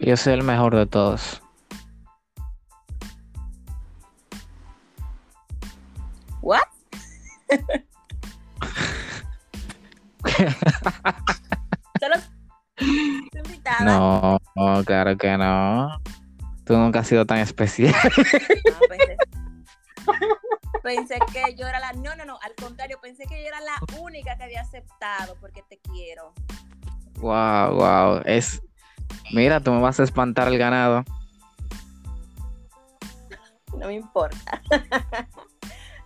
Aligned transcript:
Yo 0.00 0.16
soy 0.16 0.32
el 0.32 0.42
mejor 0.42 0.74
de 0.74 0.86
todos. 0.86 1.42
¿What? 6.40 6.62
Solo 12.00 12.14
estoy 12.78 13.42
invitada. 13.44 13.84
No, 13.84 14.40
no, 14.56 14.84
claro 14.84 15.18
que 15.18 15.36
no. 15.36 16.00
Tú 16.64 16.78
nunca 16.78 17.00
has 17.00 17.06
sido 17.06 17.26
tan 17.26 17.38
especial. 17.38 17.94
Pensé, 18.88 19.16
pensé 20.82 21.18
que 21.32 21.54
yo 21.56 21.66
era 21.66 21.78
la. 21.78 21.92
No, 21.92 22.16
no, 22.16 22.24
no. 22.24 22.38
Al 22.42 22.54
contrario, 22.54 22.98
pensé 23.02 23.24
que 23.26 23.38
yo 23.42 23.48
era 23.48 23.60
la 23.60 23.78
única 24.00 24.36
que 24.38 24.44
había 24.44 24.62
aceptado 24.62 25.36
porque 25.40 25.62
te 25.68 25.78
quiero. 25.78 26.32
Wow, 27.18 27.74
wow. 27.74 28.22
Es. 28.24 28.62
Mira, 29.32 29.60
tú 29.60 29.72
me 29.72 29.80
vas 29.80 30.00
a 30.00 30.02
espantar 30.02 30.48
el 30.48 30.58
ganado. 30.58 31.04
No 33.78 33.86
me 33.86 33.94
importa. 33.94 34.60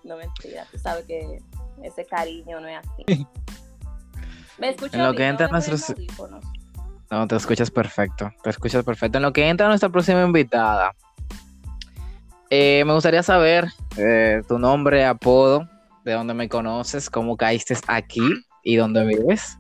no 0.05 0.17
mentira. 0.17 0.67
Tú 0.71 0.79
sabes 0.79 1.05
que 1.07 1.39
ese 1.83 2.05
cariño 2.07 2.61
no 2.61 2.69
es 2.69 2.79
así. 2.79 3.27
¿Me 4.59 4.71
escuchas? 4.71 4.95
En 4.95 5.03
lo 5.03 5.13
bien? 5.13 5.17
que 5.17 5.25
No 5.25 5.31
entra 5.31 5.49
ponen 5.49 5.69
nuestros-. 5.71 5.97
No, 7.11 7.27
te 7.27 7.37
escuchas 7.37 7.71
perfecto. 7.71 8.31
Te 8.43 8.51
escuchas 8.51 8.85
perfecto. 8.85 9.19
En 9.19 9.23
lo 9.23 9.33
que 9.33 9.49
entra 9.49 9.69
nuestra 9.69 9.89
próxima 9.89 10.23
invitada. 10.23 10.95
eh, 12.51 12.85
me 12.87 12.93
gustaría 12.93 13.23
saber 13.23 13.69
eh, 13.97 14.43
tu 14.47 14.59
nombre, 14.59 15.05
apodo, 15.05 15.69
de 16.05 16.13
dónde 16.13 16.35
me 16.35 16.49
conoces, 16.49 17.11
cómo 17.11 17.37
caíste 17.37 17.77
aquí 17.89 18.23
y 18.63 18.77
dónde 18.77 19.05
vives. 19.05 19.59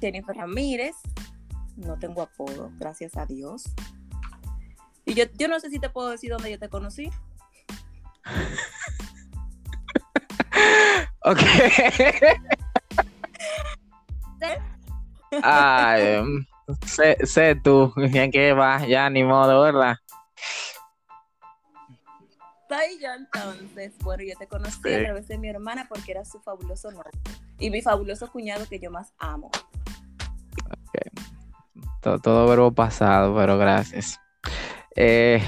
Jennifer 0.00 0.36
Ramírez. 0.36 0.96
No 1.76 1.98
tengo 1.98 2.22
apodo, 2.22 2.70
gracias 2.78 3.16
a 3.16 3.26
Dios. 3.26 3.64
Y 5.04 5.14
yo, 5.14 5.24
yo 5.34 5.48
no 5.48 5.60
sé 5.60 5.70
si 5.70 5.78
te 5.78 5.90
puedo 5.90 6.10
decir 6.10 6.30
dónde 6.30 6.50
yo 6.50 6.58
te 6.58 6.68
conocí. 6.68 7.10
Ok. 11.26 11.40
Ay, 15.42 16.22
sé, 16.86 17.16
sé 17.26 17.56
tú, 17.56 17.92
bien 17.96 18.30
que 18.30 18.52
va, 18.52 18.86
ya 18.86 19.10
ni 19.10 19.24
modo, 19.24 19.62
¿verdad? 19.62 19.96
Soy 22.68 22.98
yo 23.00 23.08
entonces. 23.12 23.92
Bueno, 24.02 24.24
yo 24.24 24.36
te 24.38 24.46
conocí 24.46 24.78
Sí. 24.82 24.94
a 24.94 24.98
través 25.04 25.28
de 25.28 25.38
mi 25.38 25.48
hermana 25.48 25.86
porque 25.88 26.12
era 26.12 26.24
su 26.24 26.40
fabuloso 26.40 26.90
novio. 26.90 27.10
Y 27.58 27.70
mi 27.70 27.80
fabuloso 27.82 28.30
cuñado 28.30 28.66
que 28.68 28.78
yo 28.78 28.90
más 28.90 29.12
amo. 29.18 29.50
Todo, 32.00 32.18
todo 32.18 32.46
verbo 32.48 32.72
pasado, 32.72 33.34
pero 33.36 33.58
gracias. 33.58 34.18
Eh, 34.94 35.42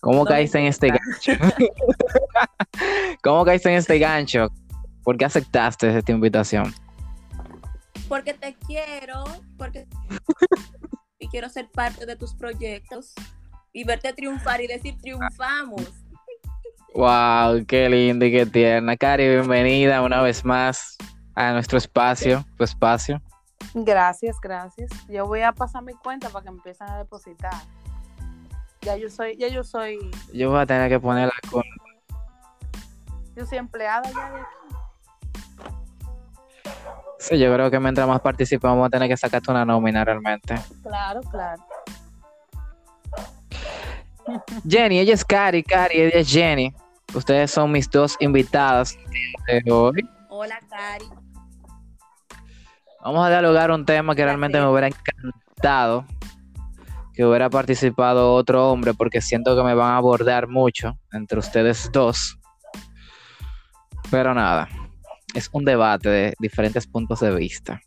¿Cómo 0.00 0.24
caíste 0.24 0.58
en 0.58 0.66
este 0.66 0.88
gancho? 0.88 1.32
¿Cómo 3.22 3.44
caíste 3.44 3.70
en 3.70 3.76
este 3.76 3.98
gancho? 3.98 4.48
¿Por 5.02 5.16
qué 5.16 5.24
aceptaste 5.26 5.96
esta 5.98 6.12
invitación? 6.12 6.74
Porque 8.08 8.34
te 8.34 8.54
quiero, 8.66 9.24
porque 9.56 9.86
y 11.18 11.28
quiero 11.28 11.48
ser 11.48 11.70
parte 11.70 12.06
de 12.06 12.16
tus 12.16 12.34
proyectos 12.34 13.12
y 13.72 13.84
verte 13.84 14.12
triunfar 14.12 14.60
y 14.60 14.66
decir 14.66 14.96
triunfamos. 15.00 15.82
Wow, 16.94 17.64
qué 17.66 17.88
lindo 17.88 18.24
y 18.24 18.32
qué 18.32 18.46
tierna. 18.46 18.96
Cari, 18.96 19.28
bienvenida 19.28 20.02
una 20.02 20.22
vez 20.22 20.44
más 20.44 20.96
a 21.36 21.52
nuestro 21.52 21.78
espacio, 21.78 22.44
tu 22.56 22.64
espacio. 22.64 23.22
Gracias, 23.74 24.40
gracias. 24.40 24.90
Yo 25.08 25.26
voy 25.26 25.42
a 25.42 25.52
pasar 25.52 25.84
mi 25.84 25.94
cuenta 25.94 26.28
para 26.30 26.44
que 26.44 26.50
me 26.50 26.56
empiecen 26.56 26.88
a 26.88 26.98
depositar. 26.98 27.52
Ya 28.82 28.96
yo 28.96 29.08
soy, 29.08 29.36
ya 29.36 29.46
yo 29.48 29.62
soy, 29.62 29.98
Yo 30.32 30.50
voy 30.50 30.60
a 30.60 30.66
tener 30.66 30.88
que 30.88 30.98
ponerla 30.98 31.32
con... 31.50 31.62
yo 33.36 33.46
soy 33.46 33.58
empleada 33.58 34.10
ya 34.10 34.30
de 34.32 34.40
aquí. 34.40 34.46
Sí, 37.20 37.38
yo 37.38 37.52
creo 37.54 37.70
que 37.70 37.78
mientras 37.78 38.08
más 38.08 38.20
participemos 38.20 38.74
vamos 38.74 38.88
a 38.88 38.90
tener 38.90 39.08
que 39.08 39.16
sacarte 39.16 39.50
una 39.50 39.64
nómina 39.64 40.04
realmente. 40.04 40.54
Claro, 40.82 41.20
claro. 41.30 41.62
Jenny, 44.68 44.98
ella 44.98 45.14
es 45.14 45.24
Cari, 45.24 45.62
Cari, 45.62 46.00
ella 46.00 46.18
es 46.18 46.30
Jenny. 46.30 46.72
Ustedes 47.14 47.50
son 47.50 47.72
mis 47.72 47.90
dos 47.90 48.16
invitadas 48.20 48.96
de 49.46 49.72
hoy. 49.72 50.08
Hola, 50.28 50.60
Cari. 50.68 51.06
Vamos 53.02 53.26
a 53.26 53.30
dialogar 53.30 53.70
un 53.70 53.84
tema 53.84 54.14
que 54.14 54.24
realmente 54.24 54.60
me 54.60 54.66
hubiera 54.66 54.88
encantado 54.88 56.04
que 57.14 57.24
hubiera 57.24 57.50
participado 57.50 58.34
otro 58.34 58.70
hombre 58.70 58.94
porque 58.94 59.20
siento 59.20 59.56
que 59.56 59.62
me 59.62 59.74
van 59.74 59.92
a 59.92 59.96
abordar 59.96 60.48
mucho 60.48 60.98
entre 61.12 61.38
ustedes 61.38 61.90
dos. 61.92 62.38
Pero 64.10 64.32
nada, 64.34 64.68
es 65.34 65.50
un 65.52 65.64
debate 65.64 66.08
de 66.08 66.34
diferentes 66.38 66.86
puntos 66.86 67.20
de 67.20 67.34
vista. 67.34 67.80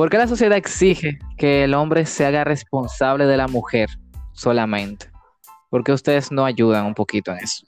¿Por 0.00 0.08
qué 0.08 0.16
la 0.16 0.26
sociedad 0.26 0.56
exige 0.56 1.18
que 1.36 1.64
el 1.64 1.74
hombre 1.74 2.06
se 2.06 2.24
haga 2.24 2.42
responsable 2.42 3.26
de 3.26 3.36
la 3.36 3.46
mujer 3.48 3.90
solamente? 4.32 5.10
¿Por 5.68 5.84
qué 5.84 5.92
ustedes 5.92 6.32
no 6.32 6.46
ayudan 6.46 6.86
un 6.86 6.94
poquito 6.94 7.32
en 7.32 7.40
eso? 7.40 7.66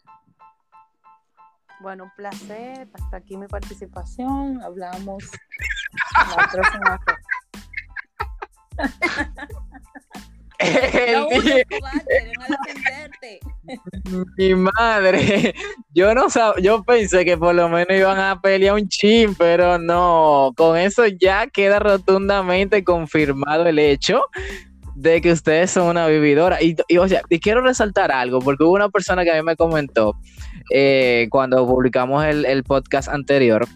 Bueno, 1.83 2.05
un 2.05 2.11
placer. 2.17 2.89
Hasta 2.95 3.19
aquí 3.19 3.37
mi 3.37 3.47
participación. 3.49 4.63
Hablamos 4.63 5.31
la 6.27 6.49
próxima 6.51 7.01
No, 11.13 11.29
Mi 14.39 14.55
madre, 14.55 15.55
yo 15.95 16.15
no 16.15 16.27
sab- 16.27 16.61
yo 16.61 16.83
pensé 16.83 17.25
que 17.25 17.37
por 17.37 17.55
lo 17.55 17.69
menos 17.69 17.97
iban 17.97 18.19
a 18.19 18.41
pelear 18.41 18.75
un 18.75 18.89
chin, 18.89 19.35
pero 19.35 19.79
no, 19.79 20.53
con 20.57 20.77
eso 20.77 21.07
ya 21.07 21.47
queda 21.47 21.79
rotundamente 21.79 22.83
confirmado 22.85 23.67
el 23.67 23.79
hecho 23.79 24.23
de 24.95 25.21
que 25.21 25.33
ustedes 25.33 25.71
son 25.71 25.89
una 25.89 26.07
vividora. 26.07 26.59
Y, 26.63 26.77
o 26.99 27.09
sea, 27.09 27.23
y 27.29 27.39
quiero 27.41 27.61
resaltar 27.61 28.13
algo, 28.13 28.41
porque 28.41 28.65
hubo 28.65 28.73
una 28.73 28.89
persona 28.89 29.25
que 29.25 29.31
a 29.31 29.37
mí 29.37 29.43
me 29.43 29.57
comentó 29.57 30.17
eh, 30.71 31.29
cuando 31.31 31.67
publicamos 31.67 32.25
el, 32.25 32.45
el 32.45 32.65
podcast 32.65 33.09
anterior, 33.09 33.67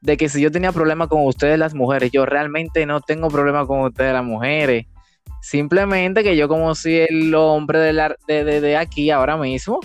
de 0.00 0.16
que 0.16 0.28
si 0.28 0.40
yo 0.40 0.50
tenía 0.50 0.72
problema 0.72 1.08
con 1.08 1.24
ustedes 1.24 1.58
las 1.58 1.74
mujeres, 1.74 2.10
yo 2.12 2.26
realmente 2.26 2.86
no 2.86 3.00
tengo 3.00 3.28
problema 3.28 3.66
con 3.66 3.80
ustedes 3.80 4.12
las 4.12 4.24
mujeres. 4.24 4.86
Simplemente 5.40 6.22
que 6.22 6.36
yo 6.36 6.48
como 6.48 6.74
soy 6.74 7.06
el 7.08 7.34
hombre 7.34 7.78
de, 7.78 7.92
la- 7.92 8.16
de, 8.26 8.44
de- 8.44 8.60
de 8.60 8.76
aquí 8.76 9.10
ahora 9.10 9.36
mismo, 9.36 9.80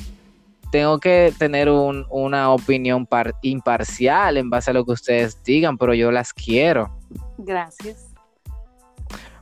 tengo 0.71 0.99
que 0.99 1.33
tener 1.37 1.69
un- 1.69 2.05
una 2.09 2.49
opinión 2.51 3.05
par- 3.05 3.35
imparcial 3.43 4.37
en 4.37 4.49
base 4.49 4.71
a 4.71 4.73
lo 4.73 4.83
que 4.85 4.91
ustedes 4.93 5.41
digan, 5.43 5.77
pero 5.77 5.93
yo 5.93 6.11
las 6.11 6.33
quiero. 6.33 6.97
Gracias. 7.37 8.07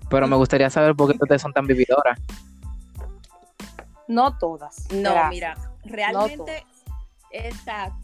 Pero 0.10 0.28
me 0.28 0.36
gustaría 0.36 0.70
saber 0.70 0.94
por 0.96 1.10
qué 1.10 1.18
ustedes 1.22 1.42
son 1.42 1.54
tan 1.54 1.66
vividoras. 1.66 2.20
No 4.08 4.38
todas. 4.38 4.88
No, 4.92 5.12
Gracias. 5.14 5.30
mira, 5.30 5.58
realmente 5.86 6.66
está 7.32 7.96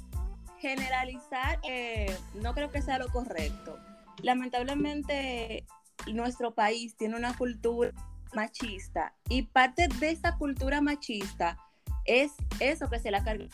generalizar 0.60 1.60
eh, 1.70 2.16
no 2.42 2.54
creo 2.54 2.72
que 2.72 2.82
sea 2.82 2.98
lo 2.98 3.10
correcto. 3.10 3.78
Lamentablemente 4.24 5.66
nuestro 6.14 6.54
país 6.54 6.96
tiene 6.96 7.16
una 7.16 7.36
cultura 7.36 7.92
machista 8.34 9.14
y 9.30 9.44
parte 9.44 9.88
de 10.00 10.12
esa 10.12 10.38
cultura 10.38 10.82
machista 10.82 11.58
es 12.06 12.32
eso 12.60 12.90
que 12.90 13.00
se 13.00 13.12
la 13.12 13.24
carga 13.24 13.48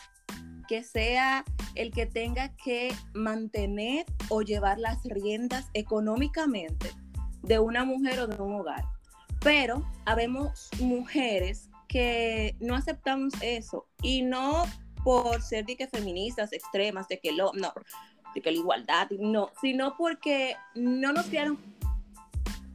que 0.66 0.82
sea 0.82 1.44
el 1.74 1.90
que 1.90 2.06
tenga 2.06 2.54
que 2.56 2.94
mantener 3.12 4.06
o 4.28 4.42
llevar 4.42 4.78
las 4.78 5.02
riendas 5.04 5.68
económicamente 5.74 6.90
de 7.42 7.58
una 7.58 7.84
mujer 7.84 8.20
o 8.20 8.26
de 8.26 8.40
un 8.42 8.54
hogar. 8.54 8.84
Pero 9.40 9.84
habemos 10.06 10.70
mujeres 10.80 11.68
que 11.88 12.56
no 12.60 12.74
aceptamos 12.74 13.34
eso 13.42 13.86
y 14.02 14.22
no 14.22 14.64
por 15.02 15.42
ser 15.42 15.66
de 15.66 15.76
que 15.76 15.86
feministas 15.86 16.52
extremas, 16.52 17.08
de 17.08 17.18
que 17.18 17.32
lo, 17.32 17.52
no, 17.52 17.72
de 18.34 18.40
que 18.40 18.50
la 18.50 18.56
igualdad, 18.56 19.10
no, 19.10 19.50
sino 19.60 19.96
porque 19.96 20.56
no 20.74 21.12
nos 21.12 21.26
criaron. 21.26 21.58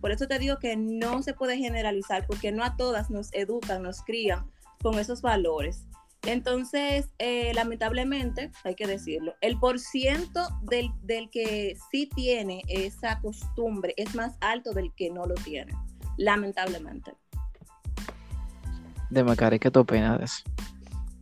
Por 0.01 0.11
eso 0.11 0.27
te 0.27 0.39
digo 0.39 0.59
que 0.59 0.77
no 0.77 1.21
se 1.23 1.33
puede 1.33 1.57
generalizar, 1.57 2.25
porque 2.25 2.51
no 2.51 2.63
a 2.63 2.77
todas 2.77 3.09
nos 3.09 3.33
educan, 3.33 3.83
nos 3.83 4.01
crían 4.03 4.49
con 4.81 4.97
esos 4.97 5.21
valores. 5.21 5.85
Entonces, 6.23 7.09
eh, 7.17 7.53
lamentablemente, 7.53 8.51
hay 8.63 8.75
que 8.75 8.87
decirlo, 8.87 9.35
el 9.41 9.57
porciento 9.57 10.41
del, 10.63 10.91
del 11.01 11.29
que 11.29 11.77
sí 11.91 12.09
tiene 12.13 12.61
esa 12.67 13.19
costumbre 13.21 13.93
es 13.95 14.15
más 14.15 14.35
alto 14.41 14.73
del 14.73 14.93
que 14.95 15.09
no 15.09 15.25
lo 15.25 15.35
tiene, 15.35 15.73
lamentablemente. 16.17 17.13
Dime, 19.09 19.35
Cari, 19.35 19.59
¿qué 19.59 19.71
tú 19.71 19.79
opinas 19.79 20.19
de 20.19 20.25
eso? 20.25 20.43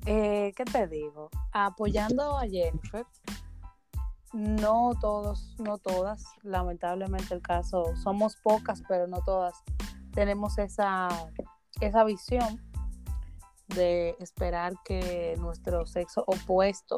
Eh, 0.07 0.53
¿Qué 0.56 0.65
te 0.65 0.88
digo? 0.88 1.29
Apoyando 1.51 2.38
a 2.38 2.41
Jennifer, 2.47 3.06
No 4.33 4.91
todos, 5.00 5.56
no 5.59 5.77
todas. 5.77 6.25
Lamentablemente 6.44 7.33
el 7.33 7.41
caso, 7.41 7.95
somos 7.95 8.35
pocas, 8.38 8.83
pero 8.88 9.07
no 9.07 9.21
todas. 9.24 9.63
Tenemos 10.13 10.57
esa, 10.57 11.07
esa 11.79 12.03
visión 12.03 12.62
de 13.68 14.15
esperar 14.19 14.74
que 14.83 15.35
nuestro 15.39 15.85
sexo 15.85 16.24
opuesto 16.25 16.97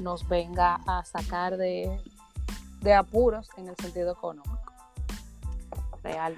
nos 0.00 0.26
venga 0.28 0.80
a 0.86 1.04
sacar 1.04 1.56
de, 1.56 2.00
de 2.80 2.94
apuros 2.94 3.48
en 3.56 3.68
el 3.68 3.76
sentido 3.76 4.12
económico. 4.12 4.72
Real. 6.02 6.36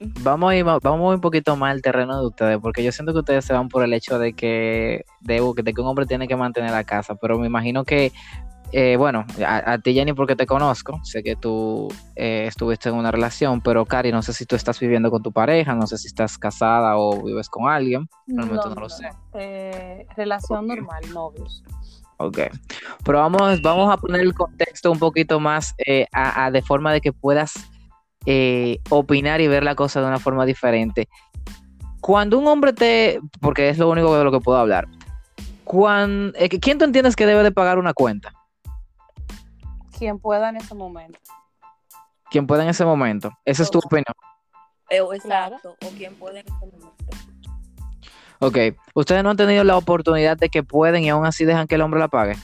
Vamos 0.00 0.50
a, 0.50 0.56
ir, 0.56 0.64
vamos 0.64 1.14
un 1.14 1.20
poquito 1.20 1.56
más 1.56 1.72
al 1.72 1.82
terreno 1.82 2.20
de 2.20 2.26
ustedes, 2.26 2.58
porque 2.58 2.84
yo 2.84 2.92
siento 2.92 3.12
que 3.12 3.18
ustedes 3.18 3.44
se 3.44 3.52
van 3.52 3.68
por 3.68 3.82
el 3.82 3.92
hecho 3.92 4.18
de 4.18 4.32
que, 4.32 5.04
de, 5.20 5.42
de 5.62 5.74
que 5.74 5.80
un 5.80 5.88
hombre 5.88 6.06
tiene 6.06 6.28
que 6.28 6.36
mantener 6.36 6.70
la 6.70 6.84
casa, 6.84 7.16
pero 7.16 7.36
me 7.36 7.48
imagino 7.48 7.84
que, 7.84 8.12
eh, 8.72 8.96
bueno, 8.98 9.24
a, 9.46 9.72
a, 9.72 9.78
ti 9.78 9.94
Jenny 9.94 10.12
porque 10.12 10.36
te 10.36 10.46
conozco, 10.46 11.00
sé 11.02 11.22
que 11.22 11.36
tú 11.36 11.88
eh, 12.16 12.44
estuviste 12.46 12.90
en 12.90 12.96
una 12.96 13.10
relación, 13.10 13.62
pero 13.62 13.86
Cari, 13.86 14.12
no 14.12 14.22
sé 14.22 14.34
si 14.34 14.44
tú 14.44 14.56
estás 14.56 14.78
viviendo 14.78 15.10
con 15.10 15.22
tu 15.22 15.32
pareja, 15.32 15.74
no 15.74 15.86
sé 15.86 15.96
si 15.96 16.08
estás 16.08 16.36
casada 16.36 16.98
o 16.98 17.22
vives 17.22 17.48
con 17.48 17.70
alguien, 17.70 18.08
realmente 18.26 18.68
no, 18.68 18.74
no 18.74 18.80
lo 18.82 18.88
sé. 18.90 19.08
Eh, 19.34 20.06
relación 20.16 20.64
okay. 20.64 20.76
normal, 20.76 21.02
novios. 21.14 21.64
Ok, 22.18 22.40
pero 23.04 23.18
vamos, 23.18 23.62
vamos 23.62 23.90
a 23.92 23.96
poner 23.96 24.20
el 24.20 24.34
contexto 24.34 24.90
un 24.90 24.98
poquito 24.98 25.40
más 25.40 25.74
eh, 25.86 26.06
a, 26.12 26.44
a, 26.44 26.50
de 26.50 26.60
forma 26.60 26.92
de 26.92 27.00
que 27.00 27.12
puedas 27.12 27.54
opinar 28.90 29.40
y 29.40 29.46
ver 29.46 29.64
la 29.64 29.74
cosa 29.74 30.02
de 30.02 30.06
una 30.06 30.18
forma 30.18 30.44
diferente. 30.44 31.08
Cuando 32.02 32.38
un 32.38 32.46
hombre 32.46 32.74
te, 32.74 33.20
porque 33.40 33.70
es 33.70 33.78
lo 33.78 33.88
único 33.88 34.14
de 34.18 34.24
lo 34.24 34.30
que 34.30 34.40
puedo 34.40 34.58
hablar, 34.58 34.86
cuando, 35.64 36.36
¿quién 36.60 36.76
tú 36.76 36.84
entiendes 36.84 37.16
que 37.16 37.24
debe 37.24 37.42
de 37.42 37.52
pagar 37.52 37.78
una 37.78 37.94
cuenta? 37.94 38.32
Quien 39.98 40.18
pueda 40.18 40.48
en 40.48 40.56
ese 40.56 40.74
momento. 40.74 41.18
Quien 42.30 42.46
pueda 42.46 42.62
en 42.62 42.68
ese 42.68 42.84
momento. 42.84 43.32
Esa 43.44 43.62
es 43.62 43.70
tu 43.70 43.78
opinión. 43.78 44.04
Eh, 44.90 45.02
exacto, 45.14 45.76
o 45.84 45.88
quien 45.90 46.14
pueda 46.14 46.40
en 46.40 46.46
ese 46.46 46.66
momento. 46.66 46.94
Ok, 48.40 48.56
¿ustedes 48.94 49.24
no 49.24 49.30
han 49.30 49.36
tenido 49.36 49.64
la 49.64 49.76
oportunidad 49.76 50.36
de 50.36 50.48
que 50.48 50.62
pueden 50.62 51.02
y 51.02 51.08
aún 51.08 51.26
así 51.26 51.44
dejan 51.44 51.66
que 51.66 51.74
el 51.74 51.80
hombre 51.80 51.98
la 51.98 52.08
pague? 52.08 52.36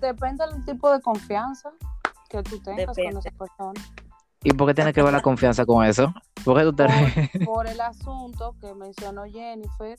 Depende 0.00 0.46
del 0.46 0.64
tipo 0.64 0.90
de 0.90 1.02
confianza 1.02 1.70
que 2.30 2.42
tú 2.42 2.58
tengas 2.60 2.96
Depende. 2.96 3.12
con 3.12 3.26
esa 3.26 3.30
persona. 3.36 3.80
¿Y 4.42 4.52
por 4.52 4.68
qué 4.68 4.74
tiene 4.74 4.92
que 4.92 5.02
ver 5.02 5.12
la 5.12 5.20
confianza 5.20 5.66
con 5.66 5.84
eso? 5.84 6.14
¿Por, 6.44 6.56
qué 6.56 6.62
tú 6.64 6.72
te... 6.72 6.86
por, 6.86 7.44
por 7.44 7.66
el 7.66 7.80
asunto 7.80 8.54
que 8.60 8.72
mencionó 8.74 9.24
Jennifer, 9.24 9.98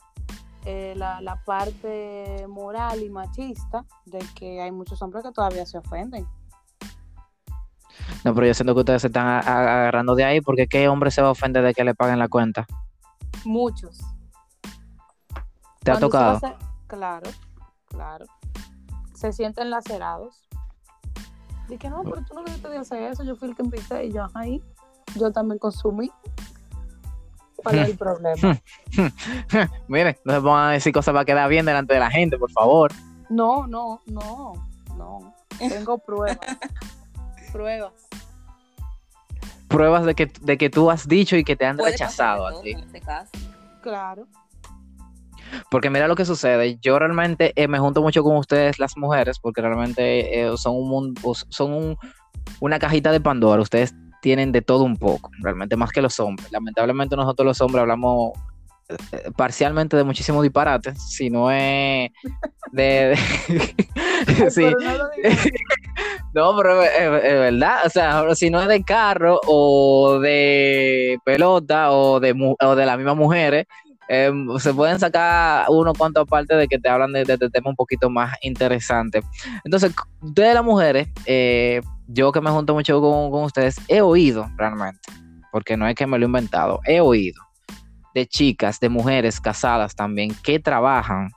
eh, 0.65 0.93
la, 0.95 1.21
la, 1.21 1.41
parte 1.43 2.45
moral 2.47 3.01
y 3.01 3.09
machista 3.09 3.85
de 4.05 4.19
que 4.35 4.61
hay 4.61 4.71
muchos 4.71 5.01
hombres 5.01 5.23
que 5.23 5.31
todavía 5.31 5.65
se 5.65 5.77
ofenden. 5.77 6.27
No, 8.23 8.33
pero 8.33 8.47
yo 8.47 8.53
siento 8.53 8.73
que 8.73 8.79
ustedes 8.79 9.01
se 9.01 9.07
están 9.07 9.27
agarrando 9.27 10.15
de 10.15 10.25
ahí 10.25 10.41
porque 10.41 10.67
¿qué 10.67 10.89
hombre 10.89 11.11
se 11.11 11.21
va 11.21 11.29
a 11.29 11.31
ofender 11.31 11.63
de 11.63 11.73
que 11.73 11.83
le 11.83 11.95
paguen 11.95 12.19
la 12.19 12.27
cuenta? 12.27 12.67
Muchos. 13.45 13.99
¿Te 15.83 15.91
ha 15.91 15.99
tocado? 15.99 16.39
Claro, 16.87 17.29
claro. 17.85 18.25
Se 19.15 19.31
sienten 19.31 19.69
lacerados. 19.69 20.47
Dije, 21.67 21.89
no, 21.89 22.01
pero 22.03 22.23
tú 22.27 22.33
no 22.33 22.43
debiste 22.43 22.67
de 22.67 22.77
hacer 22.77 23.03
eso, 23.03 23.23
yo 23.23 23.35
fui 23.35 23.49
el 23.49 23.55
que 23.55 23.61
empecé 23.61 24.05
y 24.05 24.11
yo 24.11 24.27
ahí, 24.33 24.61
yo 25.15 25.31
también 25.31 25.59
consumí. 25.59 26.11
¿Cuál 27.63 27.79
es 27.79 27.89
el 27.89 27.97
problema? 27.97 28.61
Miren, 29.87 30.15
no 30.23 30.33
se 30.33 30.41
pongan 30.41 30.69
a 30.69 30.71
decir 30.71 30.93
cosas 30.93 31.13
para 31.13 31.25
quedar 31.25 31.49
bien 31.49 31.65
delante 31.65 31.93
de 31.93 31.99
la 31.99 32.11
gente, 32.11 32.37
por 32.37 32.51
favor. 32.51 32.91
No, 33.29 33.67
no, 33.67 34.01
no, 34.07 34.53
no. 34.97 35.35
Tengo 35.57 35.97
pruebas. 35.97 36.39
pruebas. 37.51 37.93
Pruebas 39.67 40.05
de 40.05 40.15
que, 40.15 40.31
de 40.41 40.57
que 40.57 40.69
tú 40.69 40.89
has 40.89 41.07
dicho 41.07 41.35
y 41.35 41.43
que 41.43 41.55
te 41.55 41.65
han 41.65 41.77
rechazado 41.77 42.47
a 42.47 42.61
ti. 42.61 42.71
En 42.71 42.79
este 42.79 43.01
caso. 43.01 43.31
Claro. 43.81 44.27
Porque 45.71 45.89
mira 45.89 46.07
lo 46.07 46.15
que 46.15 46.25
sucede, 46.25 46.77
yo 46.81 46.99
realmente 46.99 47.53
eh, 47.55 47.67
me 47.67 47.79
junto 47.79 48.01
mucho 48.01 48.23
con 48.23 48.35
ustedes 48.37 48.77
las 48.77 48.95
mujeres 48.97 49.39
porque 49.39 49.61
realmente 49.61 50.41
eh, 50.41 50.57
son 50.57 50.75
un 50.75 50.89
mundo, 50.89 51.33
son 51.49 51.73
un, 51.73 51.97
una 52.59 52.77
cajita 52.77 53.11
de 53.11 53.19
Pandora, 53.19 53.61
ustedes 53.61 53.95
tienen 54.21 54.51
de 54.51 54.61
todo 54.61 54.83
un 54.83 54.97
poco, 54.97 55.31
realmente 55.41 55.75
más 55.75 55.91
que 55.91 56.01
los 56.01 56.19
hombres. 56.19 56.51
Lamentablemente 56.51 57.15
nosotros 57.15 57.45
los 57.45 57.61
hombres 57.61 57.81
hablamos 57.81 58.33
eh, 58.89 59.31
parcialmente 59.37 59.95
de 59.95 60.03
muchísimos 60.03 60.41
disparates, 60.41 60.99
si 61.11 61.29
no 61.29 61.51
es 61.51 62.09
de... 62.71 63.17
de 63.47 64.49
sí. 64.51 64.65
No, 66.31 66.55
pero 66.55 66.83
es, 66.83 66.91
es, 66.91 67.23
es, 67.23 67.39
verdad, 67.39 67.85
o 67.85 67.89
sea, 67.89 68.35
si 68.35 68.51
no 68.51 68.61
es 68.61 68.67
de 68.67 68.83
carro 68.83 69.39
o 69.47 70.19
de 70.19 71.17
pelota 71.25 71.91
o 71.91 72.19
de, 72.19 72.55
o 72.61 72.75
de 72.75 72.85
las 72.85 72.97
mismas 72.97 73.15
mujeres, 73.15 73.65
eh, 73.65 73.88
se 74.57 74.73
pueden 74.73 74.99
sacar 74.99 75.67
uno 75.69 75.93
cuanto 75.93 76.21
aparte 76.21 76.55
de 76.55 76.67
que 76.67 76.79
te 76.79 76.89
hablan 76.89 77.13
de, 77.13 77.25
de, 77.25 77.37
de 77.37 77.49
tema 77.49 77.69
un 77.69 77.75
poquito 77.75 78.09
más 78.09 78.35
interesante. 78.41 79.21
Entonces, 79.63 79.93
ustedes 80.21 80.55
las 80.55 80.63
mujeres, 80.63 81.09
eh, 81.25 81.81
yo 82.07 82.31
que 82.31 82.41
me 82.41 82.49
junto 82.49 82.73
mucho 82.73 82.99
con, 83.01 83.29
con, 83.29 83.43
ustedes, 83.43 83.79
he 83.87 84.01
oído 84.01 84.49
realmente, 84.57 84.99
porque 85.51 85.77
no 85.77 85.87
es 85.87 85.93
que 85.93 86.07
me 86.07 86.17
lo 86.17 86.25
he 86.25 86.27
inventado, 86.27 86.79
he 86.85 86.99
oído 86.99 87.41
de 88.15 88.25
chicas, 88.25 88.79
de 88.79 88.89
mujeres 88.89 89.39
casadas 89.39 89.95
también, 89.95 90.35
que 90.43 90.59
trabajan 90.59 91.29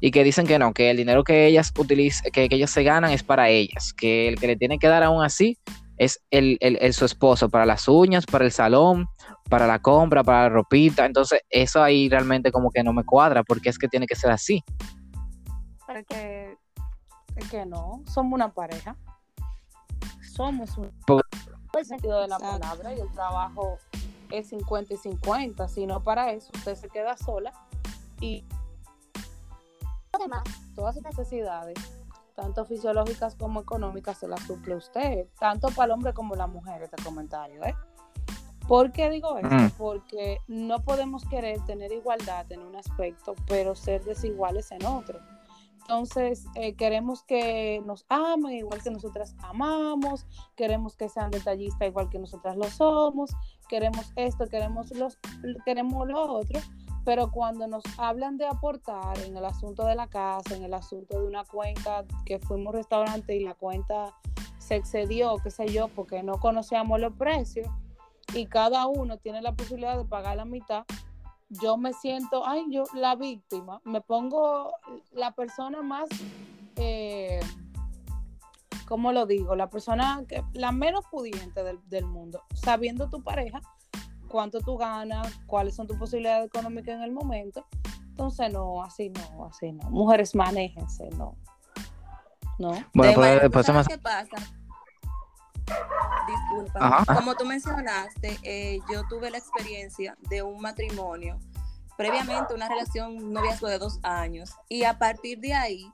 y 0.00 0.10
que 0.10 0.22
dicen 0.22 0.46
que 0.46 0.58
no, 0.58 0.74
que 0.74 0.90
el 0.90 0.98
dinero 0.98 1.24
que 1.24 1.46
ellas 1.46 1.72
utilizan, 1.78 2.30
que, 2.30 2.46
que 2.50 2.56
ellas 2.56 2.70
se 2.70 2.82
ganan 2.82 3.10
es 3.10 3.22
para 3.22 3.48
ellas, 3.48 3.94
que 3.94 4.28
el 4.28 4.38
que 4.38 4.48
le 4.48 4.56
tiene 4.56 4.78
que 4.78 4.88
dar 4.88 5.02
aún 5.02 5.24
así 5.24 5.56
es 5.96 6.20
el, 6.30 6.58
el, 6.60 6.92
su 6.92 7.04
esposo 7.04 7.48
para 7.48 7.66
las 7.66 7.88
uñas, 7.88 8.26
para 8.26 8.44
el 8.44 8.52
salón, 8.52 9.06
para 9.48 9.66
la 9.66 9.78
compra, 9.78 10.22
para 10.24 10.42
la 10.42 10.48
ropita. 10.48 11.06
Entonces, 11.06 11.40
eso 11.50 11.82
ahí 11.82 12.08
realmente 12.08 12.50
como 12.52 12.70
que 12.70 12.82
no 12.82 12.92
me 12.92 13.04
cuadra, 13.04 13.42
porque 13.42 13.68
es 13.68 13.78
que 13.78 13.88
tiene 13.88 14.06
que 14.06 14.16
ser 14.16 14.30
así. 14.30 14.62
Porque 15.86 16.56
es 17.36 17.50
que 17.50 17.66
no, 17.66 18.02
somos 18.06 18.32
una 18.32 18.52
pareja. 18.52 18.96
Somos 20.34 20.76
un 20.78 20.90
Por... 21.06 21.22
el 21.78 21.84
sentido 21.84 22.20
de 22.20 22.28
la 22.28 22.38
palabra 22.38 22.92
y 22.94 23.00
el 23.00 23.10
trabajo 23.12 23.78
es 24.30 24.48
50 24.48 24.94
y 24.94 24.96
50, 24.96 25.68
si 25.68 25.86
no 25.86 26.02
para 26.02 26.32
eso 26.32 26.50
usted 26.54 26.74
se 26.74 26.88
queda 26.88 27.16
sola 27.16 27.52
y 28.20 28.44
además 30.12 30.42
todas 30.74 30.96
sus 30.96 31.04
necesidades 31.04 31.78
tanto 32.34 32.64
fisiológicas 32.64 33.36
como 33.36 33.60
económicas, 33.60 34.18
se 34.18 34.26
las 34.28 34.40
suple 34.40 34.74
usted, 34.74 35.28
tanto 35.38 35.68
para 35.68 35.86
el 35.86 35.90
hombre 35.92 36.12
como 36.12 36.34
la 36.34 36.46
mujer, 36.46 36.82
este 36.82 37.02
comentario, 37.02 37.62
¿eh? 37.64 37.74
¿Por 38.68 38.92
qué 38.92 39.10
digo 39.10 39.36
esto? 39.36 39.54
Mm. 39.54 39.70
Porque 39.76 40.38
no 40.48 40.82
podemos 40.82 41.24
querer 41.26 41.62
tener 41.64 41.92
igualdad 41.92 42.50
en 42.50 42.60
un 42.60 42.76
aspecto, 42.76 43.34
pero 43.46 43.74
ser 43.74 44.04
desiguales 44.04 44.70
en 44.72 44.84
otro. 44.86 45.20
Entonces, 45.82 46.46
eh, 46.54 46.74
queremos 46.76 47.22
que 47.24 47.82
nos 47.84 48.06
amen 48.08 48.52
igual 48.52 48.82
que 48.82 48.90
nosotras 48.90 49.36
amamos, 49.40 50.26
queremos 50.56 50.96
que 50.96 51.10
sean 51.10 51.30
detallistas 51.30 51.88
igual 51.88 52.08
que 52.08 52.18
nosotras 52.18 52.56
lo 52.56 52.64
somos, 52.70 53.36
queremos 53.68 54.10
esto, 54.16 54.46
queremos, 54.48 54.90
los, 54.92 55.18
queremos 55.66 56.08
lo 56.08 56.22
otro, 56.22 56.58
pero 57.04 57.30
cuando 57.30 57.66
nos 57.66 57.82
hablan 57.98 58.38
de 58.38 58.46
aportar 58.46 59.18
en 59.26 59.36
el 59.36 59.44
asunto 59.44 59.84
de 59.84 59.94
la 59.94 60.06
casa, 60.06 60.56
en 60.56 60.62
el 60.62 60.72
asunto 60.72 61.20
de 61.20 61.26
una 61.26 61.44
cuenta 61.44 62.06
que 62.24 62.38
fuimos 62.38 62.74
restaurante 62.74 63.36
y 63.36 63.40
la 63.40 63.52
cuenta 63.52 64.14
se 64.56 64.76
excedió, 64.76 65.36
qué 65.42 65.50
sé 65.50 65.68
yo, 65.68 65.88
porque 65.88 66.22
no 66.22 66.40
conocíamos 66.40 66.98
los 66.98 67.12
precios 67.12 67.68
y 68.34 68.46
cada 68.46 68.86
uno 68.86 69.18
tiene 69.18 69.40
la 69.42 69.52
posibilidad 69.52 69.96
de 69.96 70.04
pagar 70.04 70.36
la 70.36 70.44
mitad, 70.44 70.84
yo 71.48 71.76
me 71.76 71.92
siento, 71.92 72.46
ay, 72.46 72.64
yo 72.70 72.84
la 72.94 73.14
víctima, 73.14 73.80
me 73.84 74.00
pongo 74.00 74.72
la 75.12 75.32
persona 75.32 75.82
más, 75.82 76.08
eh, 76.76 77.40
¿cómo 78.88 79.12
lo 79.12 79.26
digo? 79.26 79.54
La 79.54 79.70
persona, 79.70 80.24
que, 80.28 80.42
la 80.52 80.72
menos 80.72 81.04
pudiente 81.10 81.62
del, 81.62 81.78
del 81.88 82.06
mundo, 82.06 82.42
sabiendo 82.54 83.08
tu 83.08 83.22
pareja 83.22 83.60
cuánto 84.28 84.60
tú 84.60 84.76
ganas, 84.76 85.32
cuáles 85.46 85.76
son 85.76 85.86
tus 85.86 85.96
posibilidades 85.96 86.46
económicas 86.46 86.96
en 86.96 87.02
el 87.02 87.12
momento. 87.12 87.64
Entonces, 88.08 88.52
no, 88.52 88.82
así 88.82 89.10
no, 89.10 89.44
así 89.44 89.70
no. 89.70 89.88
Mujeres, 89.90 90.34
manéjense, 90.34 91.08
no. 91.10 91.36
No. 92.58 92.72
Bueno, 92.94 93.14
pues, 93.14 93.50
pues, 93.52 93.72
más... 93.72 93.86
¿qué 93.86 93.98
pasa? 93.98 94.36
Disculpa. 96.26 96.78
Ajá. 96.80 97.14
Como 97.14 97.34
tú 97.34 97.44
mencionaste, 97.44 98.38
eh, 98.42 98.78
yo 98.90 99.02
tuve 99.08 99.30
la 99.30 99.38
experiencia 99.38 100.16
de 100.28 100.42
un 100.42 100.60
matrimonio, 100.60 101.38
previamente 101.96 102.54
una 102.54 102.68
relación 102.68 103.32
noviazgo 103.32 103.68
de 103.68 103.78
dos 103.78 103.98
años, 104.02 104.54
y 104.68 104.84
a 104.84 104.98
partir 104.98 105.38
de 105.40 105.54
ahí 105.54 105.92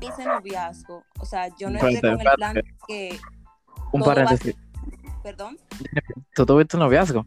hice 0.00 0.24
noviazgo. 0.24 1.04
O 1.18 1.24
sea, 1.24 1.48
yo 1.56 1.70
no 1.70 1.78
entré 1.78 2.00
con 2.00 2.20
el 2.20 2.34
plan 2.34 2.56
que. 2.86 3.18
Un 3.92 4.02
paréntesis. 4.02 4.54
Va... 4.54 5.22
Perdón. 5.22 5.58
¿Tú 6.34 6.44
tuviste 6.44 6.76
un 6.76 6.82
noviazgo? 6.82 7.24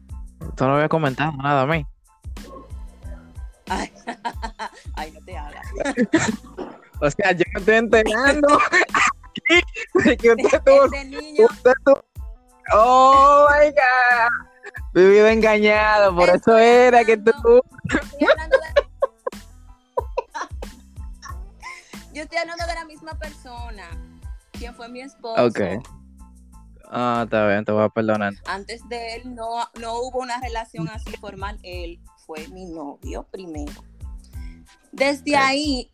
Tú 0.54 0.64
no 0.64 0.74
habías 0.74 0.88
comentado 0.88 1.32
nada 1.38 1.62
a 1.62 1.66
mí. 1.66 1.86
Ay, 3.68 3.92
Ay 4.94 5.12
no 5.12 5.20
te 5.24 5.36
hagas. 5.36 5.66
O 6.98 7.10
sea, 7.10 7.32
yo 7.32 7.44
me 7.52 7.60
estoy 7.60 7.74
enterando 7.74 8.58
aquí 9.50 9.62
de 10.08 10.16
que 10.16 10.30
usted 10.32 10.62
tuvo, 10.64 10.88
niño, 11.04 11.46
usted 11.46 11.72
tuvo- 11.84 12.04
Oh 12.72 13.46
my 13.50 13.70
God. 13.70 14.30
Vivido 14.94 15.26
engañado, 15.28 16.14
por 16.14 16.28
Estoy 16.28 16.54
eso 16.54 16.58
era 16.58 17.04
que 17.04 17.16
tú. 17.16 17.30
estoy 17.30 17.60
de- 18.18 18.26
Yo 22.12 22.22
estoy 22.22 22.38
hablando 22.38 22.66
de 22.66 22.74
la 22.74 22.84
misma 22.86 23.18
persona, 23.18 23.84
quien 24.52 24.74
fue 24.74 24.88
mi 24.88 25.02
esposo. 25.02 25.44
Ok. 25.44 25.60
Ah, 26.90 27.22
está 27.24 27.46
bien, 27.48 27.64
te 27.64 27.72
voy 27.72 27.84
a 27.84 27.88
perdonar. 27.88 28.32
Antes 28.46 28.88
de 28.88 29.16
él 29.16 29.34
no, 29.34 29.68
no 29.80 29.98
hubo 30.00 30.20
una 30.20 30.40
relación 30.40 30.88
así 30.88 31.12
formal, 31.18 31.58
él 31.62 32.00
fue 32.24 32.48
mi 32.48 32.64
novio 32.64 33.24
primero. 33.30 33.72
Desde 34.92 35.36
ahí, 35.36 35.90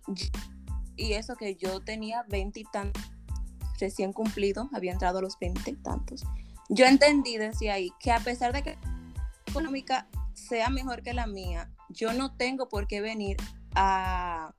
y 0.96 1.14
eso 1.14 1.34
que 1.34 1.56
yo 1.56 1.80
tenía 1.80 2.24
20 2.28 2.60
y 2.60 2.64
tantos, 2.64 3.02
recién 3.82 4.12
cumplido, 4.12 4.70
había 4.72 4.92
entrado 4.92 5.18
a 5.18 5.22
los 5.22 5.38
20 5.38 5.70
y 5.70 5.74
tantos, 5.74 6.22
yo 6.68 6.86
entendí 6.86 7.36
desde 7.36 7.70
ahí 7.70 7.92
que 7.98 8.12
a 8.12 8.20
pesar 8.20 8.52
de 8.52 8.62
que 8.62 8.70
la 8.70 9.50
económica 9.50 10.06
sea 10.34 10.70
mejor 10.70 11.02
que 11.02 11.12
la 11.12 11.26
mía, 11.26 11.68
yo 11.88 12.12
no 12.12 12.34
tengo 12.36 12.68
por 12.68 12.86
qué 12.86 13.00
venir 13.00 13.36
a 13.74 14.52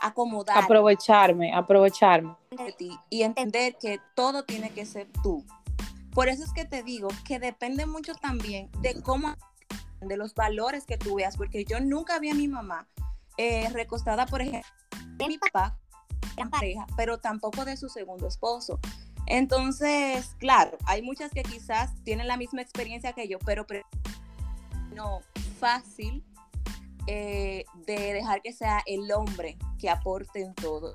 acomodar 0.00 0.64
Aprovecharme, 0.64 1.54
aprovecharme. 1.54 2.34
de 2.56 2.72
ti 2.72 2.98
y 3.10 3.22
entender 3.22 3.76
que 3.78 4.00
todo 4.14 4.44
tiene 4.44 4.70
que 4.70 4.86
ser 4.86 5.08
tú. 5.22 5.44
Por 6.12 6.28
eso 6.28 6.42
es 6.42 6.52
que 6.52 6.64
te 6.64 6.82
digo 6.82 7.08
que 7.24 7.38
depende 7.38 7.86
mucho 7.86 8.14
también 8.14 8.70
de 8.80 9.00
cómo, 9.02 9.34
de 10.00 10.16
los 10.16 10.34
valores 10.34 10.86
que 10.86 10.96
tú 10.96 11.16
veas, 11.16 11.36
porque 11.36 11.64
yo 11.64 11.78
nunca 11.80 12.18
vi 12.18 12.30
a 12.30 12.34
mi 12.34 12.48
mamá 12.48 12.88
eh, 13.36 13.68
recostada, 13.70 14.26
por 14.26 14.40
ejemplo, 14.40 14.68
mi 15.28 15.38
papá, 15.38 15.78
pareja, 16.48 16.86
pero 16.96 17.18
tampoco 17.18 17.64
de 17.64 17.76
su 17.76 17.88
segundo 17.88 18.28
esposo. 18.28 18.78
Entonces, 19.26 20.34
claro, 20.38 20.78
hay 20.86 21.02
muchas 21.02 21.30
que 21.30 21.42
quizás 21.42 21.92
tienen 22.04 22.26
la 22.26 22.36
misma 22.36 22.62
experiencia 22.62 23.12
que 23.12 23.28
yo, 23.28 23.38
pero 23.40 23.66
no 24.94 25.20
fácil 25.58 26.24
eh, 27.06 27.64
de 27.86 28.12
dejar 28.14 28.42
que 28.42 28.52
sea 28.52 28.82
el 28.86 29.10
hombre 29.12 29.58
que 29.78 29.90
aporte 29.90 30.42
en 30.42 30.54
todo. 30.54 30.94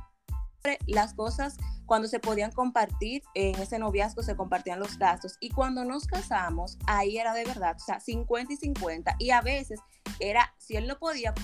Las 0.87 1.13
cosas 1.13 1.57
cuando 1.85 2.07
se 2.07 2.19
podían 2.19 2.51
compartir 2.51 3.21
en 3.35 3.53
ese 3.61 3.77
noviazgo 3.77 4.23
se 4.23 4.35
compartían 4.35 4.79
los 4.79 4.97
gastos 4.97 5.37
y 5.39 5.51
cuando 5.51 5.85
nos 5.85 6.07
casamos 6.07 6.79
ahí 6.87 7.19
era 7.19 7.35
de 7.35 7.45
verdad, 7.45 7.75
o 7.75 7.79
sea, 7.79 7.99
50 7.99 8.53
y 8.53 8.57
50 8.57 9.15
y 9.19 9.29
a 9.29 9.41
veces 9.41 9.79
era 10.19 10.55
si 10.57 10.75
él 10.75 10.87
no 10.87 10.97
podía 10.97 11.35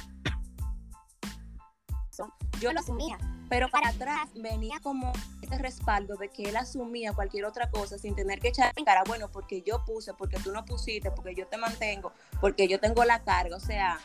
yo 2.62 2.72
lo 2.72 2.80
asumía, 2.80 3.18
pero 3.52 3.68
para 3.68 3.90
atrás 3.90 4.30
venía 4.34 4.80
como 4.82 5.12
ese 5.42 5.58
respaldo 5.58 6.16
de 6.16 6.30
que 6.30 6.44
él 6.44 6.56
asumía 6.56 7.12
cualquier 7.12 7.44
otra 7.44 7.70
cosa 7.70 7.98
sin 7.98 8.16
tener 8.16 8.40
que 8.40 8.48
echar 8.48 8.72
en 8.78 8.86
cara, 8.86 9.04
bueno, 9.06 9.30
porque 9.30 9.62
yo 9.62 9.84
puse, 9.84 10.14
porque 10.14 10.38
tú 10.40 10.54
no 10.54 10.64
pusiste, 10.64 11.12
porque 11.12 11.36
yo 11.36 11.46
te 11.48 11.58
mantengo, 11.58 12.14
porque 12.40 12.70
yo 12.70 12.80
tengo 12.80 13.04
la 13.04 13.26
carga, 13.26 13.58
o 13.58 13.60
sea, 13.60 14.00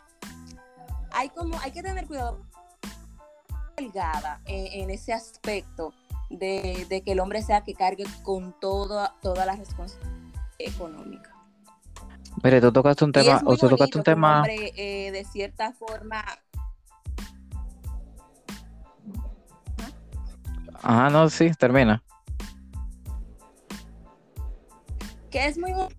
hay 1.12 1.28
como 1.28 1.60
hay 1.60 1.70
que 1.70 1.80
tener 1.80 2.08
cuidado 2.08 2.40
delgada 3.76 4.40
en, 4.46 4.82
en 4.82 4.90
ese 4.90 5.12
aspecto 5.12 5.94
de, 6.28 6.84
de 6.88 7.02
que 7.02 7.12
el 7.12 7.20
hombre 7.20 7.40
sea 7.40 7.60
que 7.60 7.74
cargue 7.74 8.04
con 8.24 8.52
todo, 8.58 9.08
toda 9.22 9.46
la 9.46 9.54
responsabilidad 9.54 10.32
económica. 10.58 11.36
Mire, 12.42 12.60
tú 12.60 12.70
tocaste 12.72 13.04
un 13.04 13.12
tema, 13.12 13.40
o 13.44 13.56
tú 13.56 13.68
tocaste 13.68 13.96
un 13.96 14.04
tema. 14.04 14.38
hombre, 14.38 14.72
eh, 14.76 15.10
de 15.10 15.24
cierta 15.24 15.72
forma, 15.72 16.24
Ajá, 20.88 21.10
no, 21.10 21.28
sí, 21.28 21.50
termina. 21.58 22.02
que 25.30 25.46
es 25.46 25.58
muy 25.58 25.72
bonito 25.72 25.96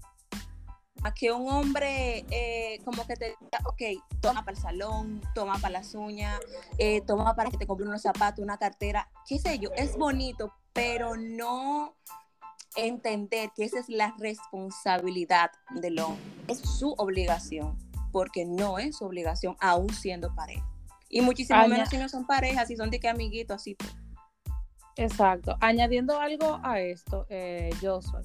que 1.16 1.32
un 1.32 1.48
hombre 1.50 2.26
eh, 2.32 2.80
como 2.84 3.06
que 3.06 3.16
te 3.16 3.36
diga, 3.40 3.60
ok, 3.66 4.04
toma 4.20 4.44
para 4.44 4.58
el 4.58 4.62
salón, 4.62 5.22
toma 5.34 5.54
para 5.60 5.74
las 5.74 5.94
uñas, 5.96 6.40
eh, 6.78 7.02
toma 7.02 7.36
para 7.36 7.50
que 7.50 7.58
te 7.58 7.68
compre 7.68 7.88
unos 7.88 8.02
zapatos, 8.02 8.44
una 8.44 8.58
cartera, 8.58 9.10
qué 9.28 9.40
sé 9.40 9.60
yo, 9.60 9.70
es 9.76 9.98
bonito, 9.98 10.54
pero 10.74 11.16
no 11.16 11.96
entender 12.76 13.52
que 13.56 13.64
esa 13.64 13.80
es 13.80 13.90
la 13.90 14.16
responsabilidad 14.20 15.52
del 15.70 16.00
hombre, 16.00 16.22
es 16.48 16.60
su 16.60 16.94
obligación, 16.98 17.78
porque 18.12 18.46
no 18.46 18.80
es 18.80 18.98
su 18.98 19.06
obligación 19.06 19.56
aún 19.60 19.94
siendo 19.94 20.34
pareja. 20.36 20.68
Y 21.10 21.22
muchísimo 21.22 21.68
menos 21.68 21.90
si 21.90 21.98
no 21.98 22.10
son 22.10 22.26
parejas, 22.26 22.68
si 22.68 22.76
son 22.76 22.90
de 22.90 23.00
que 23.00 23.08
amiguitos, 23.08 23.56
así. 23.56 23.78
Exacto. 24.98 25.56
Añadiendo 25.62 26.20
algo 26.20 26.60
a 26.64 26.80
esto, 26.80 27.26
eh, 27.30 27.70
yo 27.82 28.02
soy. 28.02 28.24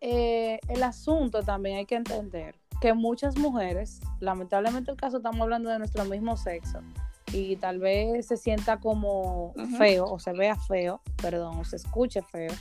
el 0.00 0.82
asunto 0.82 1.42
también 1.42 1.76
hay 1.78 1.86
que 1.86 1.96
entender 1.96 2.54
que 2.80 2.94
muchas 2.94 3.36
mujeres, 3.36 4.00
lamentablemente 4.20 4.90
el 4.90 4.96
caso 4.96 5.18
estamos 5.18 5.40
hablando 5.42 5.68
de 5.68 5.78
nuestro 5.78 6.04
mismo 6.06 6.36
sexo, 6.36 6.80
y 7.32 7.56
tal 7.56 7.78
vez 7.78 8.26
se 8.26 8.36
sienta 8.36 8.78
como 8.78 9.52
feo, 9.78 10.06
o 10.06 10.18
se 10.18 10.32
vea 10.32 10.56
feo, 10.56 11.00
perdón, 11.20 11.58
o 11.58 11.64
se 11.64 11.76
escuche 11.76 12.22
feo, 12.22 12.52